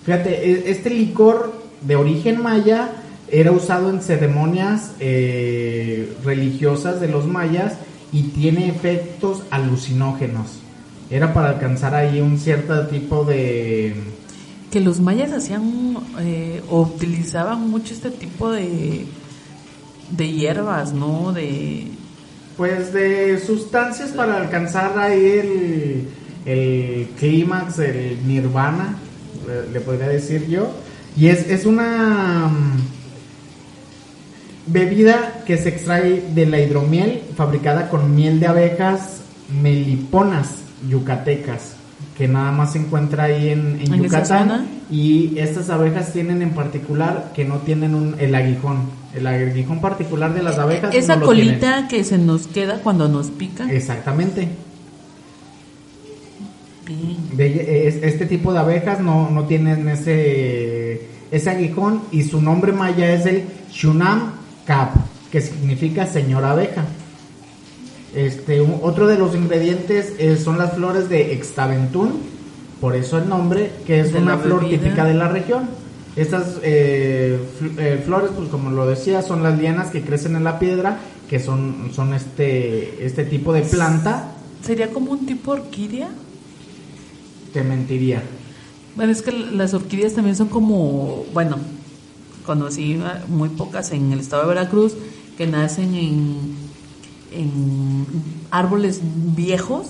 [0.07, 2.91] Fíjate, e- este licor de origen maya
[3.31, 7.75] era usado en ceremonias eh, religiosas de los mayas
[8.15, 10.47] y tiene efectos alucinógenos.
[11.11, 13.95] Era para alcanzar ahí un cierto tipo de...
[14.71, 19.05] que los mayas hacían eh, o utilizaban mucho este tipo de
[20.11, 21.33] de hierbas, ¿no?
[21.33, 21.89] De
[22.57, 26.09] Pues de sustancias para alcanzar ahí el,
[26.47, 28.97] el clímax, el nirvana,
[29.47, 30.71] le, le podría decir yo.
[31.17, 32.94] Y es, es una mm,
[34.67, 39.21] bebida que se extrae de la hidromiel fabricada con miel de abejas
[39.63, 40.57] meliponas
[40.89, 41.77] yucatecas
[42.17, 46.43] que nada más se encuentra ahí en, en ¿En esa Yucatán y estas abejas tienen
[46.43, 48.83] en particular que no tienen un, el aguijón
[49.15, 53.29] el aguijón particular de las abejas esa no colita que se nos queda cuando nos
[53.31, 53.71] pica.
[53.71, 54.49] Exactamente.
[56.87, 57.17] Bien.
[57.37, 62.73] De- es- este tipo de abejas no, no tienen ese, ese aguijón y su nombre
[62.73, 64.33] maya es el Shunam
[64.67, 64.95] Kap,
[65.31, 66.85] que significa señora abeja.
[68.15, 72.21] Este, un- otro de los ingredientes eh, son las flores de extaventún,
[72.81, 74.81] por eso el nombre, que es una flor bebida.
[74.83, 75.69] típica de la región.
[76.17, 80.45] Estas eh, fl- eh, flores, pues como lo decía, son las lianas que crecen en
[80.45, 80.99] la piedra,
[81.29, 84.31] que son, son este, este tipo de planta,
[84.63, 86.09] ¿Sería como un tipo orquídea?
[87.53, 88.23] te mentiría.
[88.97, 91.59] Bueno, es que las orquídeas también son como, bueno,
[92.45, 94.95] conocí muy pocas en el estado de Veracruz
[95.37, 96.55] que nacen en,
[97.33, 98.07] en
[98.51, 99.87] árboles viejos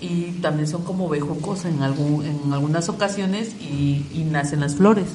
[0.00, 5.06] y también son como bejucos en, algún, en algunas ocasiones y, y nacen las flores.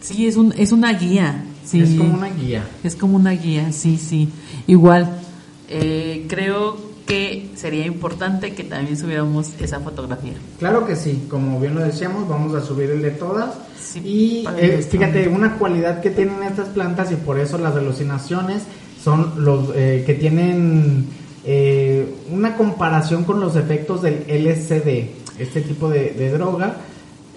[0.00, 1.44] Sí, es, un, es una guía.
[1.64, 1.80] Sí.
[1.80, 2.66] Es como una guía.
[2.82, 4.28] Es como una guía, sí, sí.
[4.66, 5.20] Igual,
[5.68, 10.34] eh, creo que sería importante que también subiéramos esa fotografía.
[10.58, 13.54] Claro que sí, como bien lo decíamos, vamos a subir el de todas.
[13.80, 18.62] Sí, y eh, fíjate, una cualidad que tienen estas plantas y por eso las alucinaciones
[19.02, 21.06] son los eh, que tienen
[21.44, 26.76] eh, una comparación con los efectos del LSD, este tipo de, de droga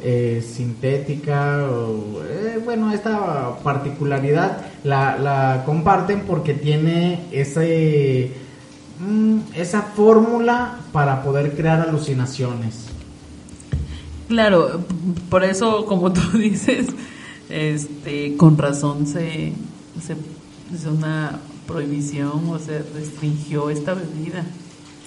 [0.04, 8.32] eh, sintética, o, eh, bueno, esta particularidad la, la comparten porque tiene ese
[9.06, 12.86] mm, esa fórmula para poder crear alucinaciones.
[14.28, 14.82] Claro,
[15.30, 16.88] por eso, como tú dices,
[17.50, 19.54] este, con razón se,
[20.02, 20.16] se
[20.74, 24.46] es una prohibición o se restringió esta bebida.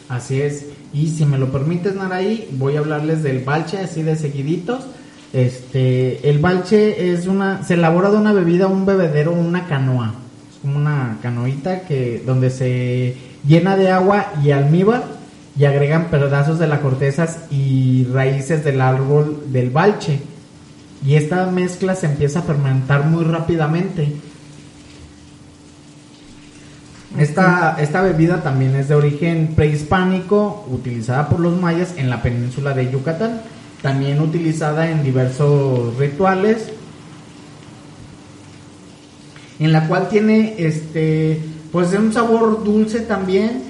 [0.08, 0.66] Así es.
[0.92, 4.84] Y si me lo permites, Naraí, voy a hablarles del balche así de seguiditos.
[5.32, 10.14] Este, el balche es una, se elabora de una bebida, un bebedero, una canoa.
[10.52, 15.04] Es como una canoita que, donde se llena de agua y almíbar
[15.56, 20.20] y agregan pedazos de la corteza y raíces del árbol del balche.
[21.04, 24.14] Y esta mezcla se empieza a fermentar muy rápidamente
[27.18, 32.74] esta, esta bebida también es de origen prehispánico, utilizada por los mayas en la península
[32.74, 33.40] de Yucatán,
[33.82, 36.72] también utilizada en diversos rituales,
[39.60, 41.40] en la cual tiene este
[41.74, 43.64] pues un sabor dulce también,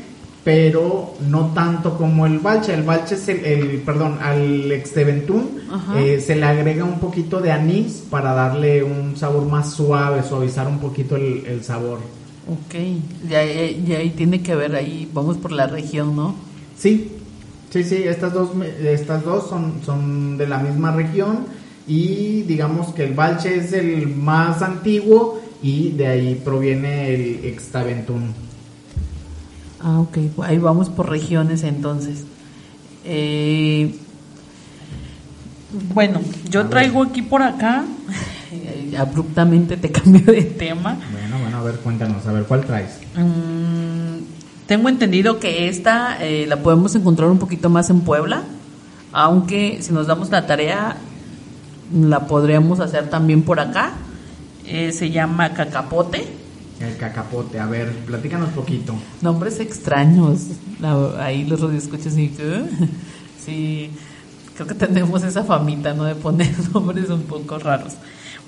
[0.45, 2.75] pero no tanto como el balcha.
[2.75, 5.63] El balcha es el, perdón, al exteventún
[5.97, 10.69] eh, se le agrega un poquito de anís para darle un sabor más suave, suavizar
[10.69, 12.01] un poquito el, el sabor.
[12.47, 12.75] Ok,
[13.27, 16.35] ya, ya, ahí tiene que ver, ahí vamos por la región, ¿no?
[16.77, 17.11] Sí,
[17.71, 18.51] sí, sí, estas dos,
[18.83, 21.47] estas dos son, son de la misma región
[21.87, 28.35] y digamos que el Balche es el más antiguo y de ahí proviene el Extaventún.
[29.81, 32.25] Ah, ok, ahí vamos por regiones entonces.
[33.05, 33.95] Eh,
[35.93, 37.85] bueno, yo traigo aquí por acá,
[38.99, 40.99] abruptamente te cambio de tema.
[41.13, 42.99] Bueno, bueno, a ver, cuéntanos, a ver, ¿cuál traes?
[43.17, 44.23] Mm,
[44.67, 48.43] tengo entendido que esta eh, la podemos encontrar un poquito más en Puebla,
[49.13, 50.97] aunque si nos damos la tarea,
[51.93, 53.93] la podríamos hacer también por acá.
[54.67, 56.25] Eh, se llama cacapote.
[56.81, 58.95] El cacapote, a ver, platícanos poquito.
[59.21, 60.49] Nombres extraños,
[61.19, 62.33] ahí los radioescuchas y
[63.45, 63.91] sí,
[64.55, 66.05] creo que tenemos esa famita, ¿no?
[66.05, 67.95] De poner nombres un poco raros.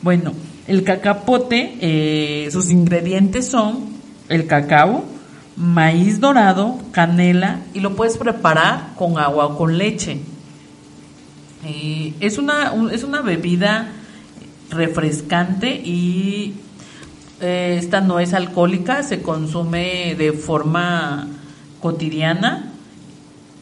[0.03, 0.33] Bueno,
[0.67, 3.97] el cacapote, eh, sus ingredientes son
[4.29, 5.05] el cacao,
[5.57, 10.21] maíz dorado, canela y lo puedes preparar con agua o con leche.
[11.65, 13.93] Eh, es, una, es una bebida
[14.71, 16.55] refrescante y
[17.41, 21.29] eh, esta no es alcohólica, se consume de forma
[21.81, 22.73] cotidiana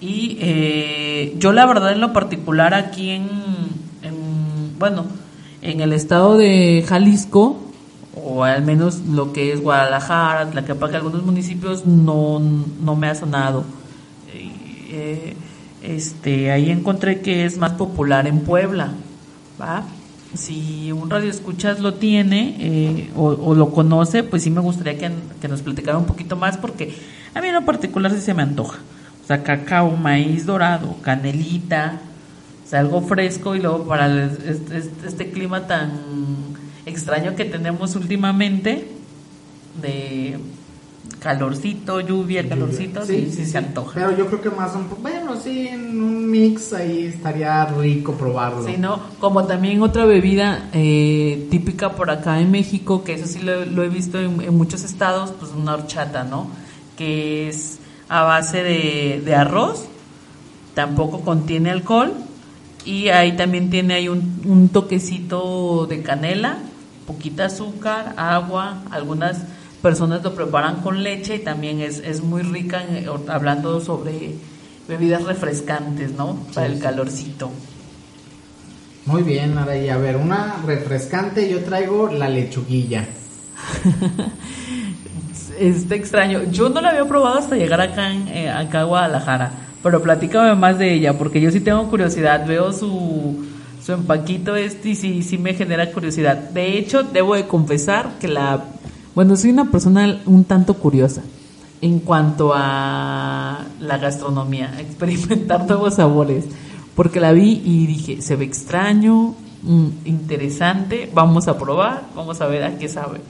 [0.01, 3.29] y yo la verdad en lo particular aquí en,
[4.03, 5.07] en bueno,
[5.65, 7.57] en el estado de Jalisco,
[8.15, 13.15] o al menos lo que es Guadalajara, la que algunos municipios, no, no me ha
[13.15, 13.65] sonado.
[14.91, 15.35] Eh,
[15.83, 18.93] este, ahí encontré que es más popular en Puebla,
[19.61, 19.85] ¿va?
[20.35, 25.11] Si un radio escuchas lo tiene eh, o, lo conoce, pues sí me gustaría que,
[25.41, 26.95] que, nos platicara un poquito más porque
[27.35, 28.79] a mí en lo particular sí se me antoja.
[29.23, 32.01] O sea, cacao, maíz dorado, canelita,
[32.75, 35.93] algo fresco y luego para este, este, clima tan
[36.87, 38.89] extraño que tenemos últimamente
[39.81, 40.39] de
[41.25, 43.93] calorcito, lluvia, calorcito, sí, sí, se antoja.
[43.95, 48.67] Pero yo creo que más un bueno, sí, en un mix ahí estaría rico probarlo.
[48.67, 49.01] Sí, ¿no?
[49.21, 53.89] Como también otra bebida eh, típica por acá en México, que eso sí lo, he
[53.89, 56.49] visto en, muchos estados, pues una horchata, ¿no?
[56.99, 57.79] Que es
[58.11, 59.87] a base de, de arroz,
[60.75, 62.13] tampoco contiene alcohol
[62.85, 66.59] y ahí también tiene ahí un, toquecito de canela,
[67.07, 69.39] poquita azúcar, agua, algunas
[69.85, 72.83] personas lo preparan con leche y también es, es muy rica
[73.29, 74.35] hablando sobre
[74.89, 76.39] bebidas refrescantes, ¿no?
[76.55, 77.51] Para el calorcito.
[79.05, 79.91] Muy bien, Araí.
[79.91, 83.05] A ver, una refrescante, yo traigo la lechuguilla.
[85.61, 86.45] Está extraño.
[86.51, 89.51] Yo no la había probado hasta llegar acá, en, eh, acá a Guadalajara.
[89.83, 92.47] Pero platícame más de ella, porque yo sí tengo curiosidad.
[92.47, 93.45] Veo su,
[93.85, 96.37] su empaquito este y sí, sí me genera curiosidad.
[96.39, 98.65] De hecho, debo de confesar que la...
[99.15, 101.23] Bueno, soy una persona un tanto curiosa
[101.81, 106.45] en cuanto a la gastronomía, experimentar nuevos sabores.
[106.95, 112.47] Porque la vi y dije, se ve extraño, mm, interesante, vamos a probar, vamos a
[112.47, 113.21] ver a qué sabe.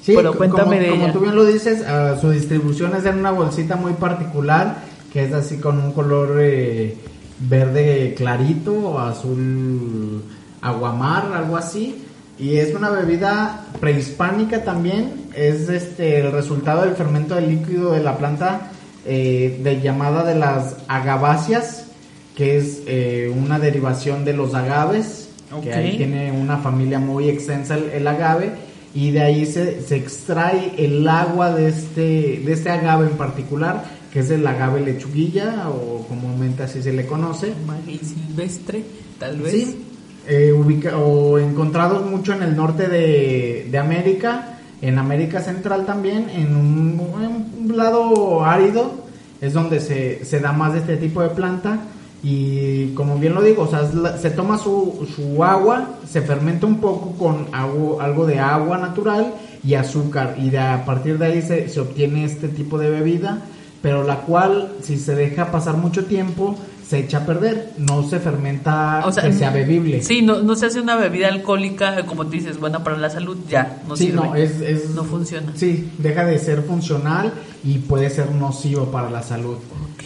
[0.00, 3.18] Sí, Pero cuéntame como, de como tú bien lo dices, ah, su distribución es en
[3.18, 4.78] una bolsita muy particular
[5.12, 6.96] que es así con un color eh,
[7.38, 10.22] verde clarito azul
[10.62, 12.02] aguamar, algo así.
[12.42, 18.02] Y es una bebida prehispánica también, es este el resultado del fermento del líquido de
[18.02, 18.72] la planta
[19.06, 21.86] eh, de llamada de las agaváceas,
[22.34, 25.28] que es eh, una derivación de los agaves,
[25.62, 28.50] que ahí tiene una familia muy extensa el, agave,
[28.92, 33.84] y de ahí se, se, extrae el agua de este, de este agave en particular
[34.12, 37.54] que es el agave lechuguilla o comúnmente así se le conoce.
[37.66, 38.84] Maguey silvestre,
[39.18, 39.52] tal vez.
[39.52, 39.91] Sí,
[40.28, 46.28] eh, ubica- o encontrados mucho en el norte de, de América, en América Central también,
[46.30, 49.02] en un, en un lado árido,
[49.40, 51.78] es donde se, se da más de este tipo de planta.
[52.24, 53.82] Y como bien lo digo, o sea,
[54.16, 59.34] se toma su, su agua, se fermenta un poco con agua- algo de agua natural
[59.64, 63.38] y azúcar, y de, a partir de ahí se, se obtiene este tipo de bebida,
[63.80, 66.54] pero la cual, si se deja pasar mucho tiempo,
[66.88, 70.02] se echa a perder, no se fermenta O sea, que sea bebible.
[70.02, 73.36] Sí, no, no se hace una bebida alcohólica, como tú dices, buena para la salud,
[73.48, 74.16] ya, no Sí, sirve.
[74.16, 75.52] no, es, es- No funciona.
[75.54, 77.32] Sí, deja de ser funcional
[77.64, 79.56] y puede ser nocivo para la salud.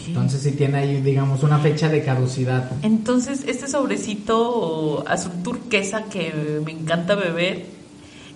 [0.07, 2.71] Entonces sí tiene ahí, digamos, una fecha de caducidad.
[2.81, 7.65] Entonces, este sobrecito azul turquesa que me encanta beber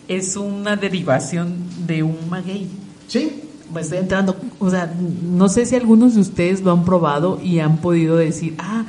[0.07, 1.55] es una derivación
[1.87, 2.67] de un maguey.
[3.07, 7.39] Sí, Me estoy entrando, o sea, no sé si algunos de ustedes lo han probado
[7.41, 8.83] y han podido decir, ah,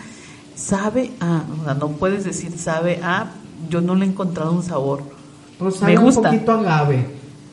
[0.55, 3.31] sabe a, o sea, no puedes decir sabe a,
[3.71, 5.03] yo no le he encontrado un sabor.
[5.59, 6.31] pues Me sabe un gusta.
[6.31, 7.07] poquito agave.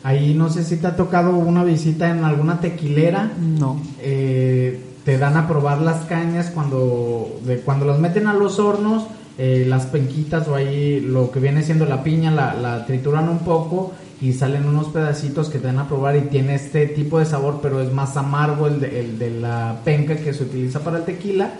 [0.03, 3.31] Ahí no sé si te ha tocado una visita en alguna tequilera.
[3.39, 3.79] No.
[4.01, 9.03] eh, te dan a probar las cañas cuando, de, cuando las meten a los hornos,
[9.37, 13.39] eh, las penquitas o ahí lo que viene siendo la piña la, la trituran un
[13.39, 17.25] poco y salen unos pedacitos que te dan a probar y tiene este tipo de
[17.25, 20.97] sabor, pero es más amargo el de, el de la penca que se utiliza para
[20.97, 21.51] el tequila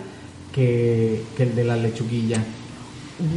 [0.52, 2.42] que, que el de la lechuguilla.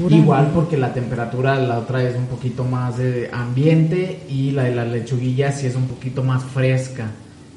[0.09, 4.75] Igual porque la temperatura la otra es un poquito más de ambiente y la de
[4.75, 7.11] la lechuguilla sí es un poquito más fresca.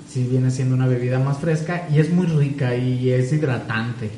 [0.09, 4.11] Sí viene siendo una bebida más fresca y es muy rica y es hidratante.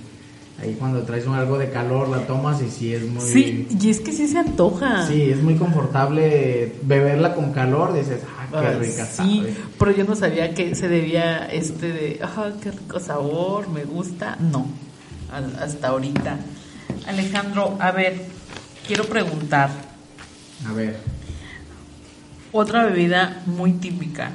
[0.61, 3.23] Ahí cuando traes un- algo de calor la tomas y sí es muy...
[3.23, 5.07] Sí, y es que sí se antoja.
[5.07, 7.95] Sí, es muy confortable beberla con calor.
[7.95, 9.55] Dices, ah, qué Ah, rica sí, sabe.
[9.79, 14.37] pero yo no sabía que se debía este de, ah, qué rico sabor, me gusta.
[14.41, 14.67] No,
[15.61, 16.39] hasta ahorita.
[17.07, 18.21] Alejandro, a ver,
[18.87, 19.71] quiero preguntar,
[20.67, 20.97] A ver,
[22.51, 24.33] otra bebida muy típica.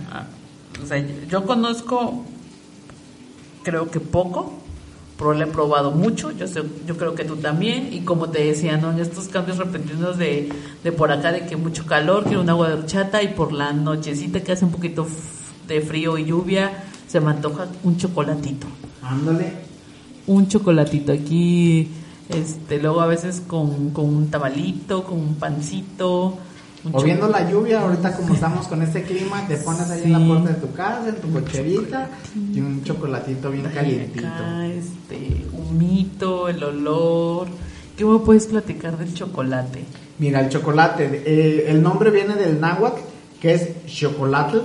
[0.82, 2.24] O sea, yo, conozco,
[3.64, 4.54] creo que poco,
[5.20, 6.32] he probado mucho.
[6.32, 7.94] Yo, sé, yo creo que tú también.
[7.94, 8.92] Y como te decía, ¿no?
[8.92, 10.50] En estos cambios repentinos de,
[10.84, 13.24] de por acá, de que mucho calor, quiero un agua de horchata.
[13.24, 15.08] Y por la nochecita que hace un poquito
[15.68, 18.68] de frío y lluvia, se me antoja un chocolatito.
[19.02, 19.54] ándale.
[20.26, 21.90] Un chocolatito aquí.
[22.30, 26.38] Este, luego a veces con, con un tamalito, con un pancito.
[26.92, 30.20] O viendo la lluvia, ahorita como estamos con este clima, te pones ahí en la
[30.28, 32.10] puerta de tu casa, en tu cocherita
[32.54, 34.28] y un chocolatito bien calientito.
[34.28, 37.48] acá, este, humito, el olor.
[37.96, 39.86] ¿Qué me puedes platicar del chocolate?
[40.20, 43.00] Mira, el chocolate, eh, el nombre viene del náhuatl,
[43.40, 44.58] que es chocolate.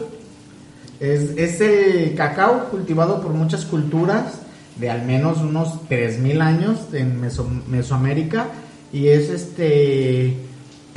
[0.98, 4.40] Es, es el cacao cultivado por muchas culturas
[4.76, 8.46] de al menos unos 3.000 años en Meso- Mesoamérica.
[8.92, 10.36] Y es este,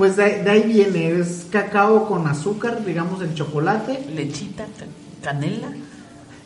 [0.01, 3.99] pues de, de ahí viene, es cacao con azúcar, digamos el chocolate.
[4.15, 4.85] Lechita, ca-
[5.29, 5.67] canela.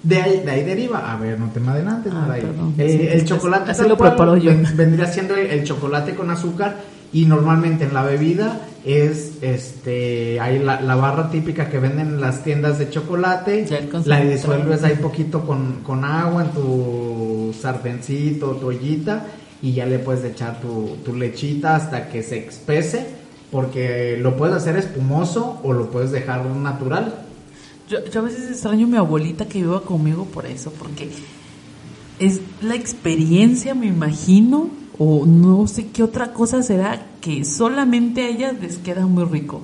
[0.03, 2.73] De ahí, de ahí deriva, a ver, no te me adelantes, Ah, perdón.
[2.77, 4.51] Eh, Sí, el chocolate así lo preparo yo.
[4.51, 6.75] ven- vendría siendo el, el chocolate con azúcar
[7.13, 12.19] y normalmente en la bebida es este hay la, la barra típica que venden en
[12.19, 13.65] las tiendas de chocolate,
[14.03, 19.27] la disuelves ahí poquito con, con agua en tu sartencito, tu ollita
[19.61, 23.23] y ya le puedes echar tu, tu lechita hasta que se espese
[23.55, 27.15] porque lo puedes hacer espumoso o lo puedes dejar natural.
[27.87, 31.09] Yo, yo a veces extraño a mi abuelita que viva conmigo por eso, porque
[32.19, 38.27] es la experiencia, me imagino, o no sé qué otra cosa será, que solamente a
[38.27, 39.61] ellas les queda muy rico.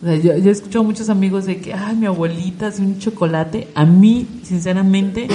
[0.00, 2.80] O sea, yo, yo he escuchado a muchos amigos de que, ay, mi abuelita hace
[2.80, 3.68] un chocolate.
[3.74, 5.28] A mí, sinceramente,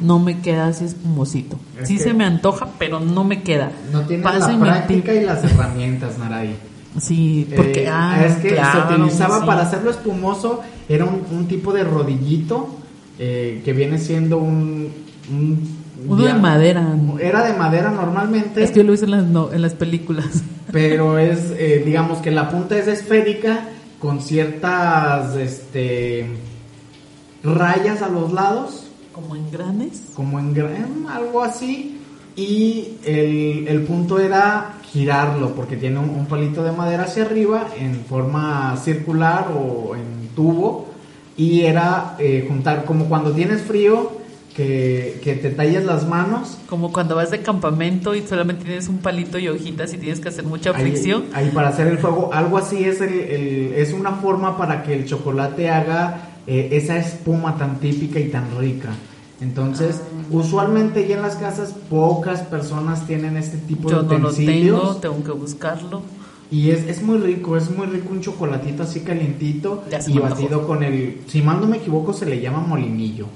[0.00, 1.58] no me queda así espumosito.
[1.82, 3.72] Es Sí se me antoja, pero no me queda.
[3.92, 6.69] No Pásenme la práctica y las herramientas, Naray.
[6.98, 9.46] Sí, porque, Eh, ah, es que claro, se utilizaba sí.
[9.46, 12.68] para hacerlo espumoso, era un, un tipo de rodillito
[13.18, 14.90] eh, que viene siendo un...
[15.30, 16.96] un Uno de madera.
[17.20, 20.42] Era de madera normalmente, Es que yo lo hice en las, no- en las películas.
[20.72, 23.68] pero es, eh, digamos que la punta es esférica
[24.00, 26.26] con ciertas este,
[27.42, 30.02] rayas a los lados, Como en granes.
[30.14, 31.99] como en gran, algo así,
[32.36, 37.68] y el, el punto era girarlo, porque tiene un, un palito de madera hacia arriba
[37.78, 40.88] en forma circular o en tubo,
[41.36, 44.18] y era eh, juntar como cuando tienes frío,
[44.54, 46.58] que, que te talles las manos.
[46.68, 50.28] Como cuando vas de campamento y solamente tienes un palito y hojitas y tienes que
[50.28, 51.24] hacer mucha Ahí, fricción.
[51.32, 54.92] ahí para hacer el fuego, algo así es, el, el- es una forma para que
[54.94, 58.88] el chocolate haga eh, esa espuma tan típica y tan rica.
[59.40, 64.28] Entonces, usualmente ya en las casas pocas personas tienen este tipo Yo de no lo
[64.30, 65.00] utensilios.
[65.00, 66.02] tengo, tengo que buscarlo.
[66.50, 70.82] Y es, es muy rico, es muy rico un chocolatito así calientito y batido con
[70.82, 73.26] el, si mal no me equivoco, se le llama molinillo.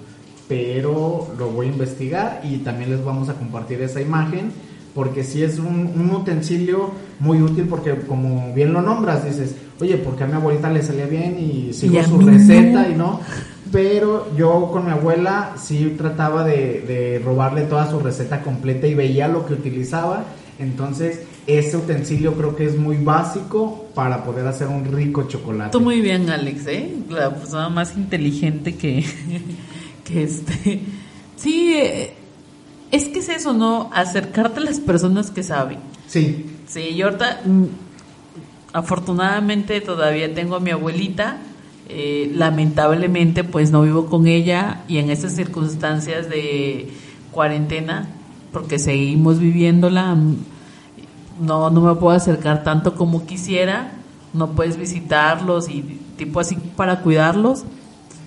[0.48, 4.52] Pero lo voy a investigar y también les vamos a compartir esa imagen
[4.94, 9.96] porque sí es un, un utensilio muy útil porque como bien lo nombras, dices, oye,
[9.96, 12.30] porque a mi abuelita le salía bien y sigo Y su no.
[12.30, 13.20] receta y no.
[13.74, 18.94] Pero yo con mi abuela sí trataba de, de robarle toda su receta completa y
[18.94, 20.24] veía lo que utilizaba.
[20.58, 25.72] Entonces, ese utensilio creo que es muy básico para poder hacer un rico chocolate.
[25.72, 26.94] Tú muy bien, Alex, ¿eh?
[27.10, 29.04] La persona más inteligente que,
[30.04, 30.80] que este.
[31.36, 32.14] Sí, eh,
[32.92, 33.90] es que es eso, ¿no?
[33.92, 35.80] Acercarte a las personas que saben.
[36.06, 37.64] Sí, Sí, yo ahorita, mm,
[38.72, 41.38] afortunadamente todavía tengo a mi abuelita.
[41.88, 46.90] Eh, lamentablemente, pues no vivo con ella y en estas circunstancias de
[47.30, 48.08] cuarentena,
[48.52, 50.36] porque seguimos viviéndola, mm,
[51.40, 53.92] no, no me puedo acercar tanto como quisiera.
[54.32, 55.82] No puedes visitarlos y
[56.16, 57.64] tipo así para cuidarlos.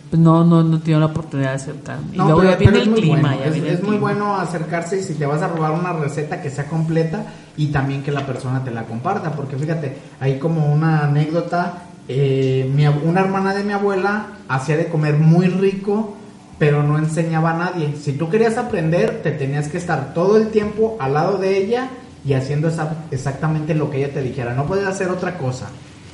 [0.09, 2.07] Pues no, no, no tengo la oportunidad de acercarme.
[2.13, 3.19] y No, luego pero- ya viene el clima.
[3.19, 5.71] bueno, ya es, viene el es muy bueno acercarse y si te vas a robar
[5.73, 7.25] una receta que sea completa
[7.57, 12.69] y también que la persona te la comparta, porque fíjate, hay como una anécdota, eh,
[12.73, 16.15] mi una hermana de mi abuela hacía de comer muy rico,
[16.57, 17.95] pero no enseñaba a nadie.
[18.01, 21.89] Si tú querías aprender, te tenías que estar todo el tiempo al lado de ella
[22.25, 22.71] y haciendo
[23.11, 25.67] exactamente lo que ella te dijera, no podías hacer otra cosa.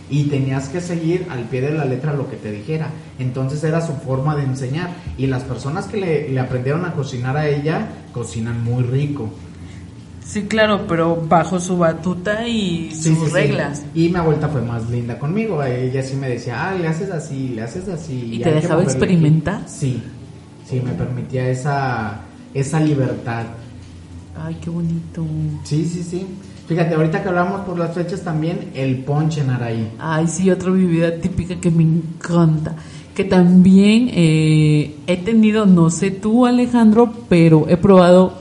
[0.09, 2.89] Y tenías que seguir al pie de la letra lo que te dijera.
[3.19, 4.89] Entonces era su forma de enseñar.
[5.17, 9.29] Y las personas que le aprendieron a cocinar a ella, cocinan muy rico.
[10.25, 13.31] Sí, claro, pero bajo su batuta y Sí, sus sí, sí.
[13.33, 13.83] reglas.
[13.93, 15.61] Y mi abuelita fue más linda conmigo.
[15.63, 18.29] Ella sí me decía, ah, le haces así, le haces así.
[18.33, 18.97] ¿Y te dejaba moverle aquí".
[18.99, 19.61] experimentar?
[19.67, 20.01] Sí,
[20.67, 22.21] sí, me permitía esa,
[22.53, 23.43] esa libertad.
[24.35, 25.23] Ay, qué bonito.
[25.63, 26.25] Sí, sí, sí.
[26.67, 29.91] Fíjate, ahorita que hablamos por las fechas también, el ponche en Araí.
[29.99, 32.75] Ay, sí, otra bebida típica que me encanta.
[33.13, 38.33] Que también eh, he tenido, no sé tú, Alejandro, pero he probado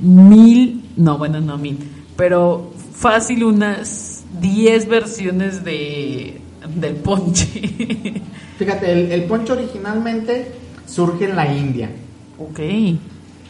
[0.00, 1.78] mil, no, bueno, no mil,
[2.16, 6.40] pero fácil unas 10 versiones de
[6.74, 7.46] del ponche.
[8.58, 10.52] Fíjate, el, el ponche originalmente
[10.86, 11.90] surge en la India.
[12.38, 12.60] ok.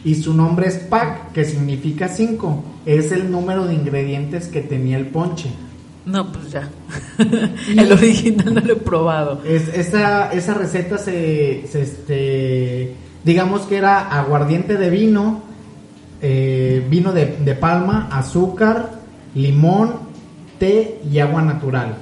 [0.05, 2.63] Y su nombre es Pak, que significa 5.
[2.85, 5.49] Es el número de ingredientes que tenía el ponche.
[6.05, 6.69] No, pues ya.
[7.67, 9.41] el original no lo he probado.
[9.43, 12.95] Es, esa, esa receta se, se, este,
[13.25, 15.43] digamos que era aguardiente de vino,
[16.21, 18.91] eh, vino de, de palma, azúcar,
[19.35, 19.93] limón,
[20.59, 21.95] té y agua natural.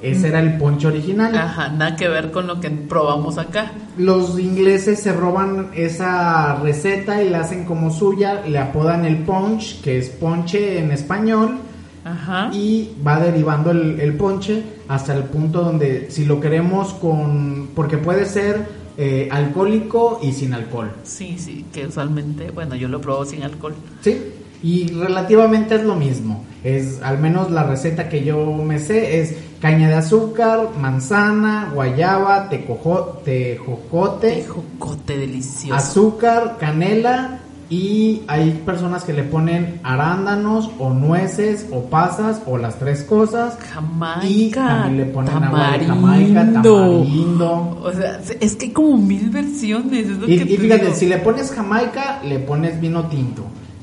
[0.00, 1.36] Ese era el ponche original.
[1.36, 3.72] Ajá, nada que ver con lo que probamos acá.
[3.96, 9.80] Los ingleses se roban esa receta y la hacen como suya, le apodan el punch,
[9.80, 11.58] que es ponche en español,
[12.04, 12.50] Ajá.
[12.52, 17.98] y va derivando el, el ponche hasta el punto donde si lo queremos con, porque
[17.98, 18.68] puede ser
[18.98, 23.74] eh, alcohólico y sin alcohol, Sí, sí, que usualmente, bueno, yo lo probo sin alcohol.
[24.02, 24.18] ¿sí?
[24.62, 29.36] Y relativamente es lo mismo, es al menos la receta que yo me sé es
[29.60, 35.74] caña de azúcar, manzana, guayaba, tecojo- tejocote, Tejocote delicioso.
[35.74, 37.38] azúcar, canela
[37.70, 43.58] y hay personas que le ponen arándanos o nueces o pasas o las tres cosas
[43.74, 44.26] Jamaica.
[44.26, 45.94] y también le ponen agua de tamarindo.
[45.94, 47.80] Jamaica, tamarindo.
[47.82, 50.06] O sea, es que hay como mil versiones.
[50.08, 50.96] Es lo Y, que y te fíjate, digo.
[50.96, 53.42] si le pones Jamaica, le pones vino tinto.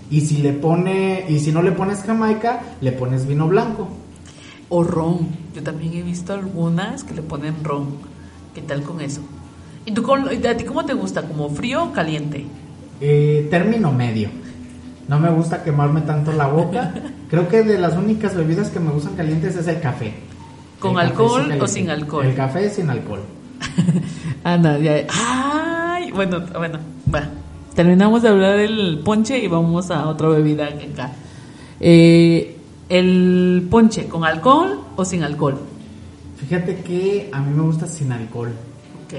[0.10, 3.88] Y si le pone y si no le pones Jamaica, le pones vino blanco.
[4.70, 5.28] O ron.
[5.56, 7.88] Yo también he visto algunas que le ponen ron.
[8.56, 9.22] ¿Qué tal con eso?
[9.86, 11.22] ¿Y tú a ti cómo te gusta?
[11.22, 12.46] ¿Como frío o caliente?
[13.02, 14.30] Eh, término medio.
[15.08, 16.93] No me gusta quemarme tanto la boca.
[17.30, 20.14] Creo que de las únicas bebidas que me gustan calientes es el café.
[20.80, 22.26] ¿Con El alcohol o sin alcohol?
[22.26, 23.22] El café sin alcohol.
[24.43, 25.06] Anda, ya.
[25.10, 26.80] Ay, bueno, bueno,
[27.14, 27.24] va.
[27.76, 31.12] Terminamos de hablar del ponche y vamos a otra bebida acá.
[31.80, 32.56] Eh,
[32.88, 35.60] el ponche, ¿con alcohol o sin alcohol?
[36.38, 38.54] Fíjate que a mí me gusta sin alcohol.
[39.06, 39.14] Ok.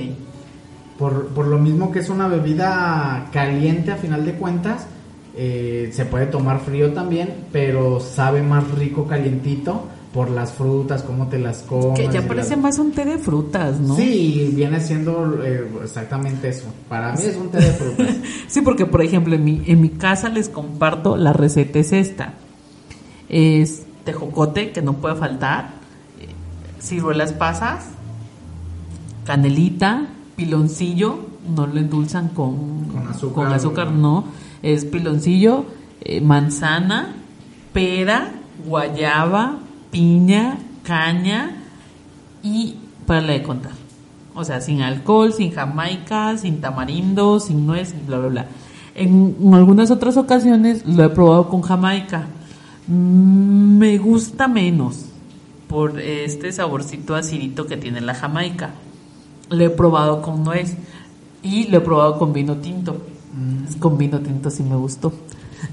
[0.98, 4.86] Por, por lo mismo que es una bebida caliente a final de cuentas,
[5.38, 9.82] eh, se puede tomar frío también, pero sabe más rico calientito
[10.16, 12.00] por las frutas, cómo te las comes.
[12.00, 13.96] Que ya parece más un té de frutas, ¿no?
[13.96, 16.64] Sí, viene siendo eh, exactamente eso.
[16.88, 18.16] Para mí es un té de frutas.
[18.48, 22.32] Sí, porque por ejemplo en mi, en mi casa les comparto la receta es esta.
[23.28, 25.72] Es tejocote, que no puede faltar,
[26.18, 26.28] eh,
[26.80, 27.84] ciruelas pasas,
[29.26, 30.06] canelita,
[30.36, 31.18] piloncillo,
[31.54, 34.24] no lo endulzan con, Con azúcar, con azúcar, ¿no?
[34.62, 35.64] es piloncillo,
[36.00, 37.14] eh, manzana,
[37.72, 38.32] pera,
[38.66, 39.58] guayaba,
[39.90, 41.56] piña, caña
[42.42, 42.74] y
[43.06, 43.72] para la de contar.
[44.34, 48.46] O sea, sin alcohol, sin jamaica, sin tamarindo, sin nuez, bla, bla, bla.
[48.94, 52.26] En, en algunas otras ocasiones lo he probado con jamaica.
[52.88, 55.06] Mm, Me gusta menos
[55.68, 58.70] por este saborcito acidito que tiene la jamaica.
[59.50, 60.76] Lo he probado con nuez
[61.42, 62.96] y lo he probado con vino tinto.
[63.78, 65.12] Con vino tinto sí me gustó.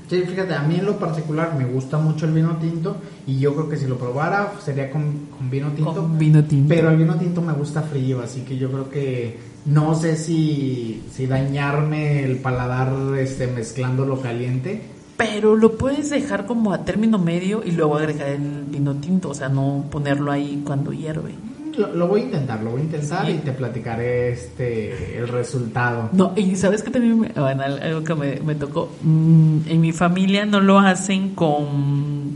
[0.09, 3.53] Sí, fíjate, a mí en lo particular me gusta mucho el vino tinto y yo
[3.53, 5.93] creo que si lo probara sería con, con vino tinto.
[5.93, 6.69] Con vino tinto.
[6.69, 11.03] Pero el vino tinto me gusta frío, así que yo creo que no sé si,
[11.11, 14.82] si dañarme el paladar este, mezclándolo caliente.
[15.17, 19.34] Pero lo puedes dejar como a término medio y luego agregar el vino tinto, o
[19.34, 21.34] sea, no ponerlo ahí cuando hierve.
[21.78, 23.32] Lo, lo voy a intentar, lo voy a intentar Sí.
[23.34, 26.09] y te platicaré este el resultado.
[26.11, 29.82] No, y sabes que también, me- bueno, al- algo que me, me tocó, Mm, en
[29.82, 32.36] mi familia no lo hacen con,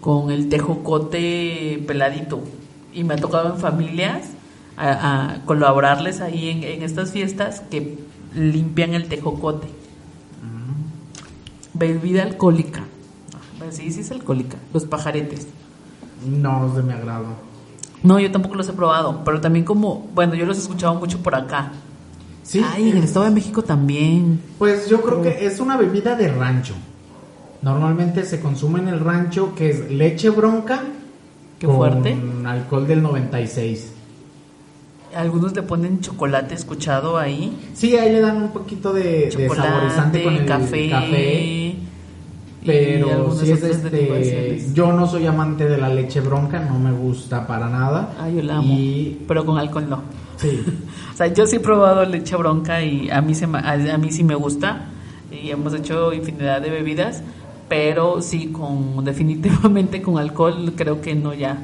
[0.00, 2.42] con el tejocote peladito.
[2.94, 4.28] Y me ha tocado en familias
[4.76, 7.98] a, a colaborarles ahí en, en estas fiestas que
[8.34, 9.68] limpian el tejocote.
[11.74, 12.84] Bebida alcohólica.
[13.60, 14.56] Ah, Sí, sí es alcohólica.
[14.72, 15.48] Los pajaretes.
[16.26, 17.26] No es de mi agrado.
[18.04, 21.18] No, yo tampoco los he probado, pero también como, bueno, yo los he escuchado mucho
[21.18, 21.72] por acá.
[22.44, 24.40] Sí, Ay, en el es- Estado de México también.
[24.58, 26.74] Pues yo creo que es una bebida de rancho.
[27.62, 30.82] Normalmente se consume en el rancho que es leche bronca
[31.58, 32.14] Qué con fuerte.
[32.44, 33.92] alcohol del 96.
[35.16, 37.56] Algunos le ponen chocolate escuchado ahí.
[37.72, 40.90] Sí, ahí le dan un poquito de, de saborizante con el café.
[40.90, 41.63] café,
[42.64, 47.46] pero sí es este, yo no soy amante de la leche bronca, no me gusta
[47.46, 48.14] para nada.
[48.18, 48.74] Ah, yo la amo.
[48.74, 50.02] Y Pero con alcohol no.
[50.36, 50.62] sí,
[51.12, 54.10] O sea, yo sí he probado leche bronca y a mí, se a, a mí
[54.10, 54.86] sí me gusta.
[55.30, 57.22] Y hemos hecho infinidad de bebidas.
[57.68, 61.58] Pero sí, con definitivamente con alcohol creo que no ya.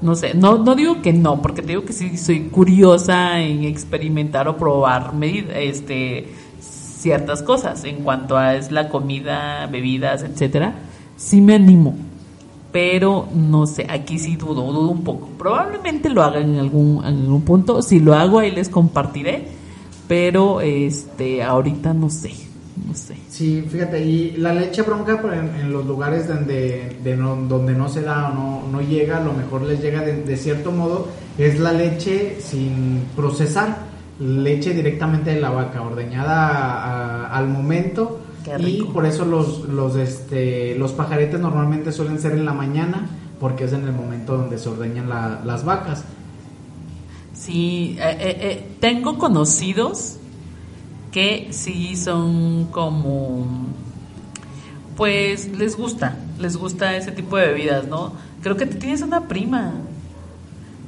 [0.00, 3.62] No sé, no, no digo que no, porque te digo que sí soy curiosa en
[3.62, 5.12] experimentar o probar
[5.54, 6.26] este,
[7.02, 10.74] ciertas cosas en cuanto a es la comida, bebidas, etcétera.
[11.16, 11.94] Sí me animo,
[12.70, 15.28] pero no sé, aquí sí dudo, dudo un poco.
[15.36, 17.82] Probablemente lo haga en algún, en algún punto.
[17.82, 19.60] Si lo hago, ahí les compartiré.
[20.08, 22.32] Pero este, ahorita no sé,
[22.86, 23.16] no sé.
[23.30, 27.88] sí, fíjate, y la leche bronca pues, en, los lugares donde, de no, donde no
[27.88, 31.58] se da o no, no llega, a lo mejor les llega de cierto modo, es
[31.60, 33.91] la leche sin procesar,
[34.22, 38.20] leche directamente de la vaca, ordeñada a- a- al momento.
[38.58, 43.06] Y por eso los, los, este, los pajaretes normalmente suelen ser en la mañana,
[43.40, 46.04] porque es en el momento donde se ordeñan la- las vacas.
[47.34, 50.16] Sí, eh, eh, eh, tengo conocidos
[51.10, 53.46] que sí son como,
[54.96, 58.12] pues les gusta, les gusta ese tipo de bebidas, ¿no?
[58.42, 59.72] Creo que tienes una prima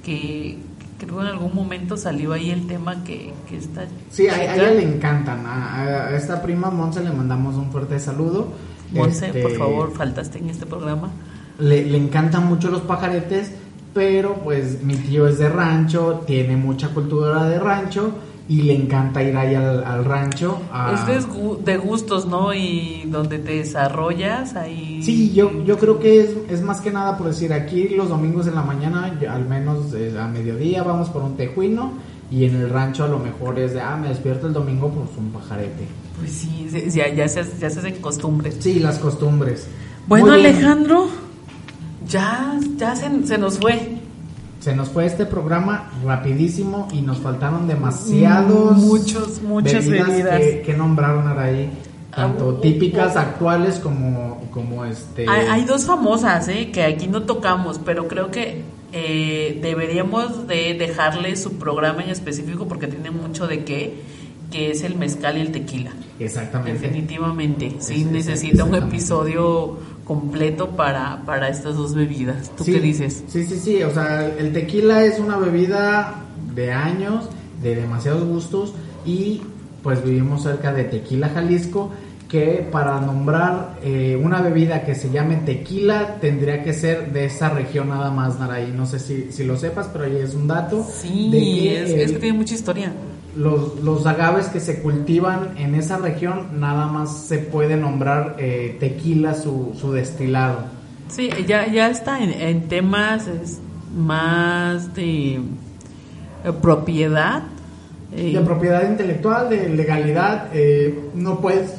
[0.04, 0.58] que
[0.98, 3.86] creo en algún momento salió ahí el tema que, que está...
[4.10, 5.44] Sí, a, ella le encantan.
[5.46, 8.48] A, a esta prima Monse le mandamos un fuerte saludo.
[8.92, 11.10] Monse, Este, por favor, faltaste en este programa.
[11.58, 13.52] Le, le encantan mucho los pajaretes,
[13.92, 18.12] pero pues mi tío es de rancho, tiene mucha cultura de rancho
[18.46, 20.58] y le encanta ir ahí al, al rancho.
[20.70, 22.52] a- Es de, gu- de gustos, ¿no?
[22.52, 25.02] Y donde te desarrollas ahí...
[25.02, 28.46] Sí, yo, yo creo que es, es más que nada por decir, aquí los domingos
[28.46, 31.92] en la mañana, al menos eh, a mediodía, vamos por un tejuino
[32.30, 35.08] y en el rancho a lo mejor es de, ah, me despierto el domingo, pues
[35.16, 35.86] un pajarete.
[36.18, 38.56] Pues sí, se- ya, ya, se, ya se hacen costumbres.
[38.60, 39.66] Sí, las costumbres.
[40.06, 40.32] Bueno.
[40.32, 41.06] Alejandro,
[42.08, 43.98] ya, ya se, se nos fue.
[44.64, 48.78] Se nos fue este programa rapidísimo y nos faltaron demasiados.
[48.78, 50.40] Muchos, muchas bebidas.
[50.40, 51.68] Que, que nombraron ahí,
[52.14, 53.18] tanto Ah, típicas, oh.
[53.18, 55.26] actuales, como, como este.
[55.28, 56.70] Hay, hay dos famosas, ¿eh?
[56.72, 58.62] Que aquí no tocamos, pero creo que
[58.94, 63.92] eh, deberíamos de dejarle su programa en específico porque tiene mucho de qué,
[64.50, 65.90] que es el mezcal y el tequila.
[66.18, 66.78] Exactamente.
[66.80, 72.50] Definitivamente, sí Es- es- necesita un episodio completo para, para estas dos bebidas.
[72.56, 73.24] ¿Tú Sí, qué dices?
[73.28, 73.82] Sí, sí, sí.
[73.82, 76.14] O sea, el tequila es una bebida
[76.54, 77.28] de años,
[77.62, 78.74] de demasiados gustos
[79.06, 79.40] y
[79.82, 81.90] pues vivimos cerca de Tequila, Jalisco,
[82.28, 87.50] que para nombrar eh, una bebida que se llame tequila tendría que ser de esa
[87.50, 88.72] región nada más, Naraí.
[88.74, 90.86] No sé si, si lo sepas, pero ahí es un dato.
[90.90, 92.92] Sí, de que es, el- es que tiene mucha historia.
[93.36, 98.76] Los, los agaves que se cultivan en esa región nada más se puede nombrar eh,
[98.80, 100.66] tequila su, su destilado.
[101.08, 103.60] Sí, ya, ya está en, en temas es,
[103.96, 105.42] más de eh,
[106.62, 107.42] propiedad
[108.16, 111.74] Eh, de propiedad intelectual, de legalidad, eh, no puedes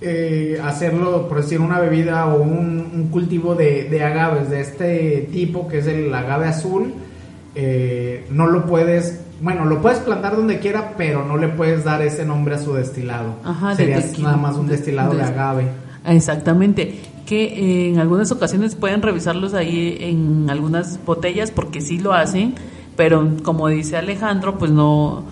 [0.00, 5.28] eh, hacerlo, por decir, una bebida o un, un cultivo de, de agaves de este
[5.30, 6.94] tipo, que es el agave azul,
[8.30, 12.24] no lo puedes, bueno, lo puedes plantar donde quiera, pero no le puedes dar ese
[12.24, 13.34] nombre a su destilado.
[13.44, 14.28] Ajá, de Sería tequila.
[14.30, 15.68] nada más un De- destilado de, de- agave.
[16.04, 22.54] Exactamente, que en algunas ocasiones pueden revisarlos ahí en algunas botellas porque sí lo hacen,
[22.96, 25.24] pero como dice Alejandro, pues no,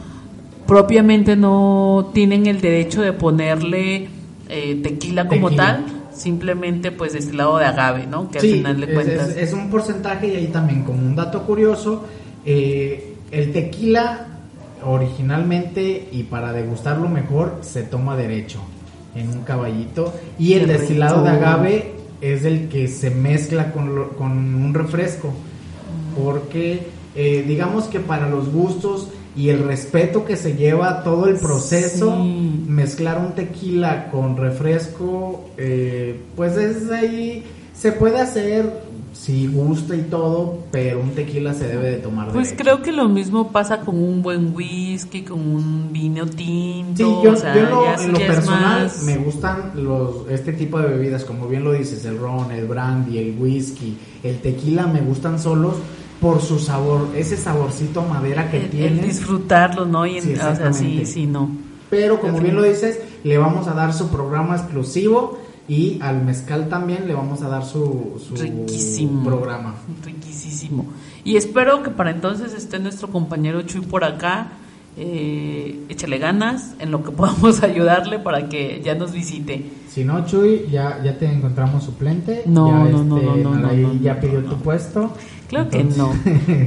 [0.67, 4.09] propiamente no tienen el derecho de ponerle
[4.49, 5.65] eh, tequila como Tequila.
[5.79, 5.85] tal,
[6.15, 8.31] simplemente pues destilado de agave, ¿no?
[8.31, 9.29] Que Sí, al final de es, cuentas...
[9.31, 12.05] es- es un porcentaje y ahí también como un dato curioso,
[12.45, 14.27] eh, el tequila
[14.85, 18.59] originalmente y para degustarlo mejor se toma derecho
[19.15, 20.13] en un caballito.
[20.39, 24.75] Y el Qué destilado de agave es el que se mezcla con, lo- con un
[24.75, 25.33] refresco.
[26.23, 31.37] Porque eh, digamos que para los gustos y el respeto que se lleva todo el
[31.37, 32.65] proceso Sí.
[32.69, 38.86] mezclar un tequila con refresco, eh, pues es ahí, se puede hacer
[39.19, 42.63] si gusta y todo, pero un tequila se debe de tomar Pues derecho.
[42.63, 46.97] creo que lo mismo pasa con un buen whisky, con un vino tinto.
[46.97, 50.53] Sí, yo, o sea, yo lo- ya en lo personal más- me gustan los este
[50.53, 54.87] tipo de bebidas, como bien lo dices, el ron, el brandy, el whisky, el tequila
[54.87, 55.75] me gustan solos
[56.21, 59.03] por su sabor, ese saborcito a madera que el, el tiene.
[59.03, 60.07] disfrutarlo, ¿no?
[60.07, 61.51] Y en- Sí, o sea, sí, sí, no.
[61.91, 65.39] Pero como bien lo dices, le vamos a dar su programa exclusivo
[65.69, 69.25] y al mezcal también le vamos a dar su, su Riquísimo.
[69.25, 69.75] programa.
[70.05, 70.87] Riquísimo.
[71.25, 74.53] Y espero que para entonces esté nuestro compañero Chuy por acá.
[74.99, 79.67] Eh, échale ganas en lo que podamos ayudarle para que ya nos visite.
[79.91, 82.45] Si no, Chuy, ya, ya te encontramos suplente.
[82.47, 85.13] No, ya, no, no, no, no, no, no, ya pidió tu puesto.
[85.49, 86.13] Claro que no.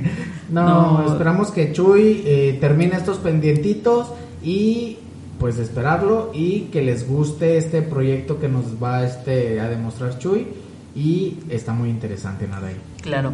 [0.50, 1.12] no, No.
[1.12, 4.98] esperamos que Chuy eh, termine estos pendientitos y
[5.40, 10.48] pues esperarlo y que les guste este proyecto que nos va este, a demostrar Chuy
[10.96, 12.76] y está muy interesante Naraí.
[13.02, 13.34] Claro.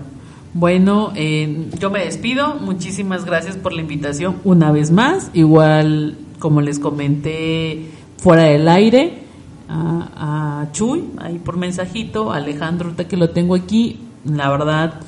[0.54, 2.56] Bueno, eh, yo me despido.
[2.56, 5.32] Muchísimas gracias por la invitación una vez más.
[5.34, 7.88] Igual, como les comenté
[8.18, 9.20] fuera del aire,
[9.68, 15.02] a, a Chuy, ahí por mensajito, Alejandro, ahorita que lo tengo aquí, la verdad,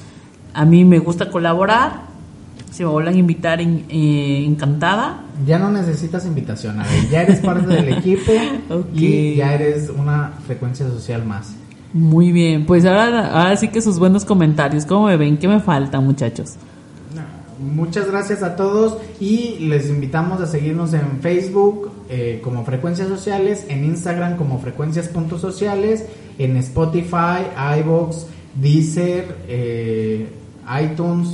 [0.53, 2.06] a mí me gusta colaborar.
[2.80, 5.22] Me vuelven a invitar, en- eh, encantada.
[5.45, 7.07] Ya no necesitas invitación, Naraí.
[7.11, 8.32] ya eres parte del equipo
[8.70, 8.86] Ok.
[8.93, 11.53] y ya eres una frecuencia social más.
[11.93, 14.86] Muy bien, pues ahora, ahora sí que sus buenos comentarios.
[14.86, 15.38] ¿Cómo me ven?
[15.38, 16.55] ¿Qué me falta, muchachos?
[17.59, 23.65] Muchas gracias a todos y les invitamos a seguirnos en Facebook eh, como Frecuencias Sociales,
[23.70, 26.05] en Instagram como Frecuencias.sociales,
[26.38, 27.47] en Spotify,
[27.80, 28.28] iBox,
[28.61, 30.30] Deezer, eh,
[30.84, 31.30] iTunes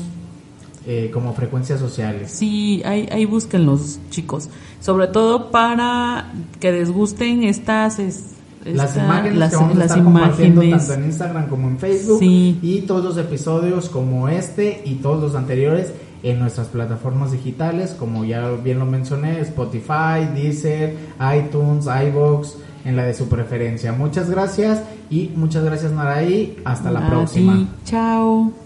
[0.86, 2.32] eh, como Frecuencias Sociales.
[2.32, 4.50] Sí, ahí, ahí búsquenlos, chicos.
[4.80, 8.00] Sobre todo para que les gusten estas...
[8.00, 8.32] es-
[8.66, 10.88] Las esta- imágenes las- que vamos a estar compartiendo imágenes.
[10.88, 12.60] tanto en Instagram como en Facebook Sí.
[12.62, 15.92] y todos los episodios como este y todos los anteriores
[16.24, 20.96] en nuestras plataformas digitales, como ya bien lo mencioné, Spotify, Deezer,
[21.38, 22.56] iTunes, iBox,
[22.86, 23.92] en la de su preferencia.
[23.92, 26.58] Muchas gracias y muchas gracias Naraí.
[26.64, 27.68] Hasta la próxima.
[27.84, 28.63] Chao.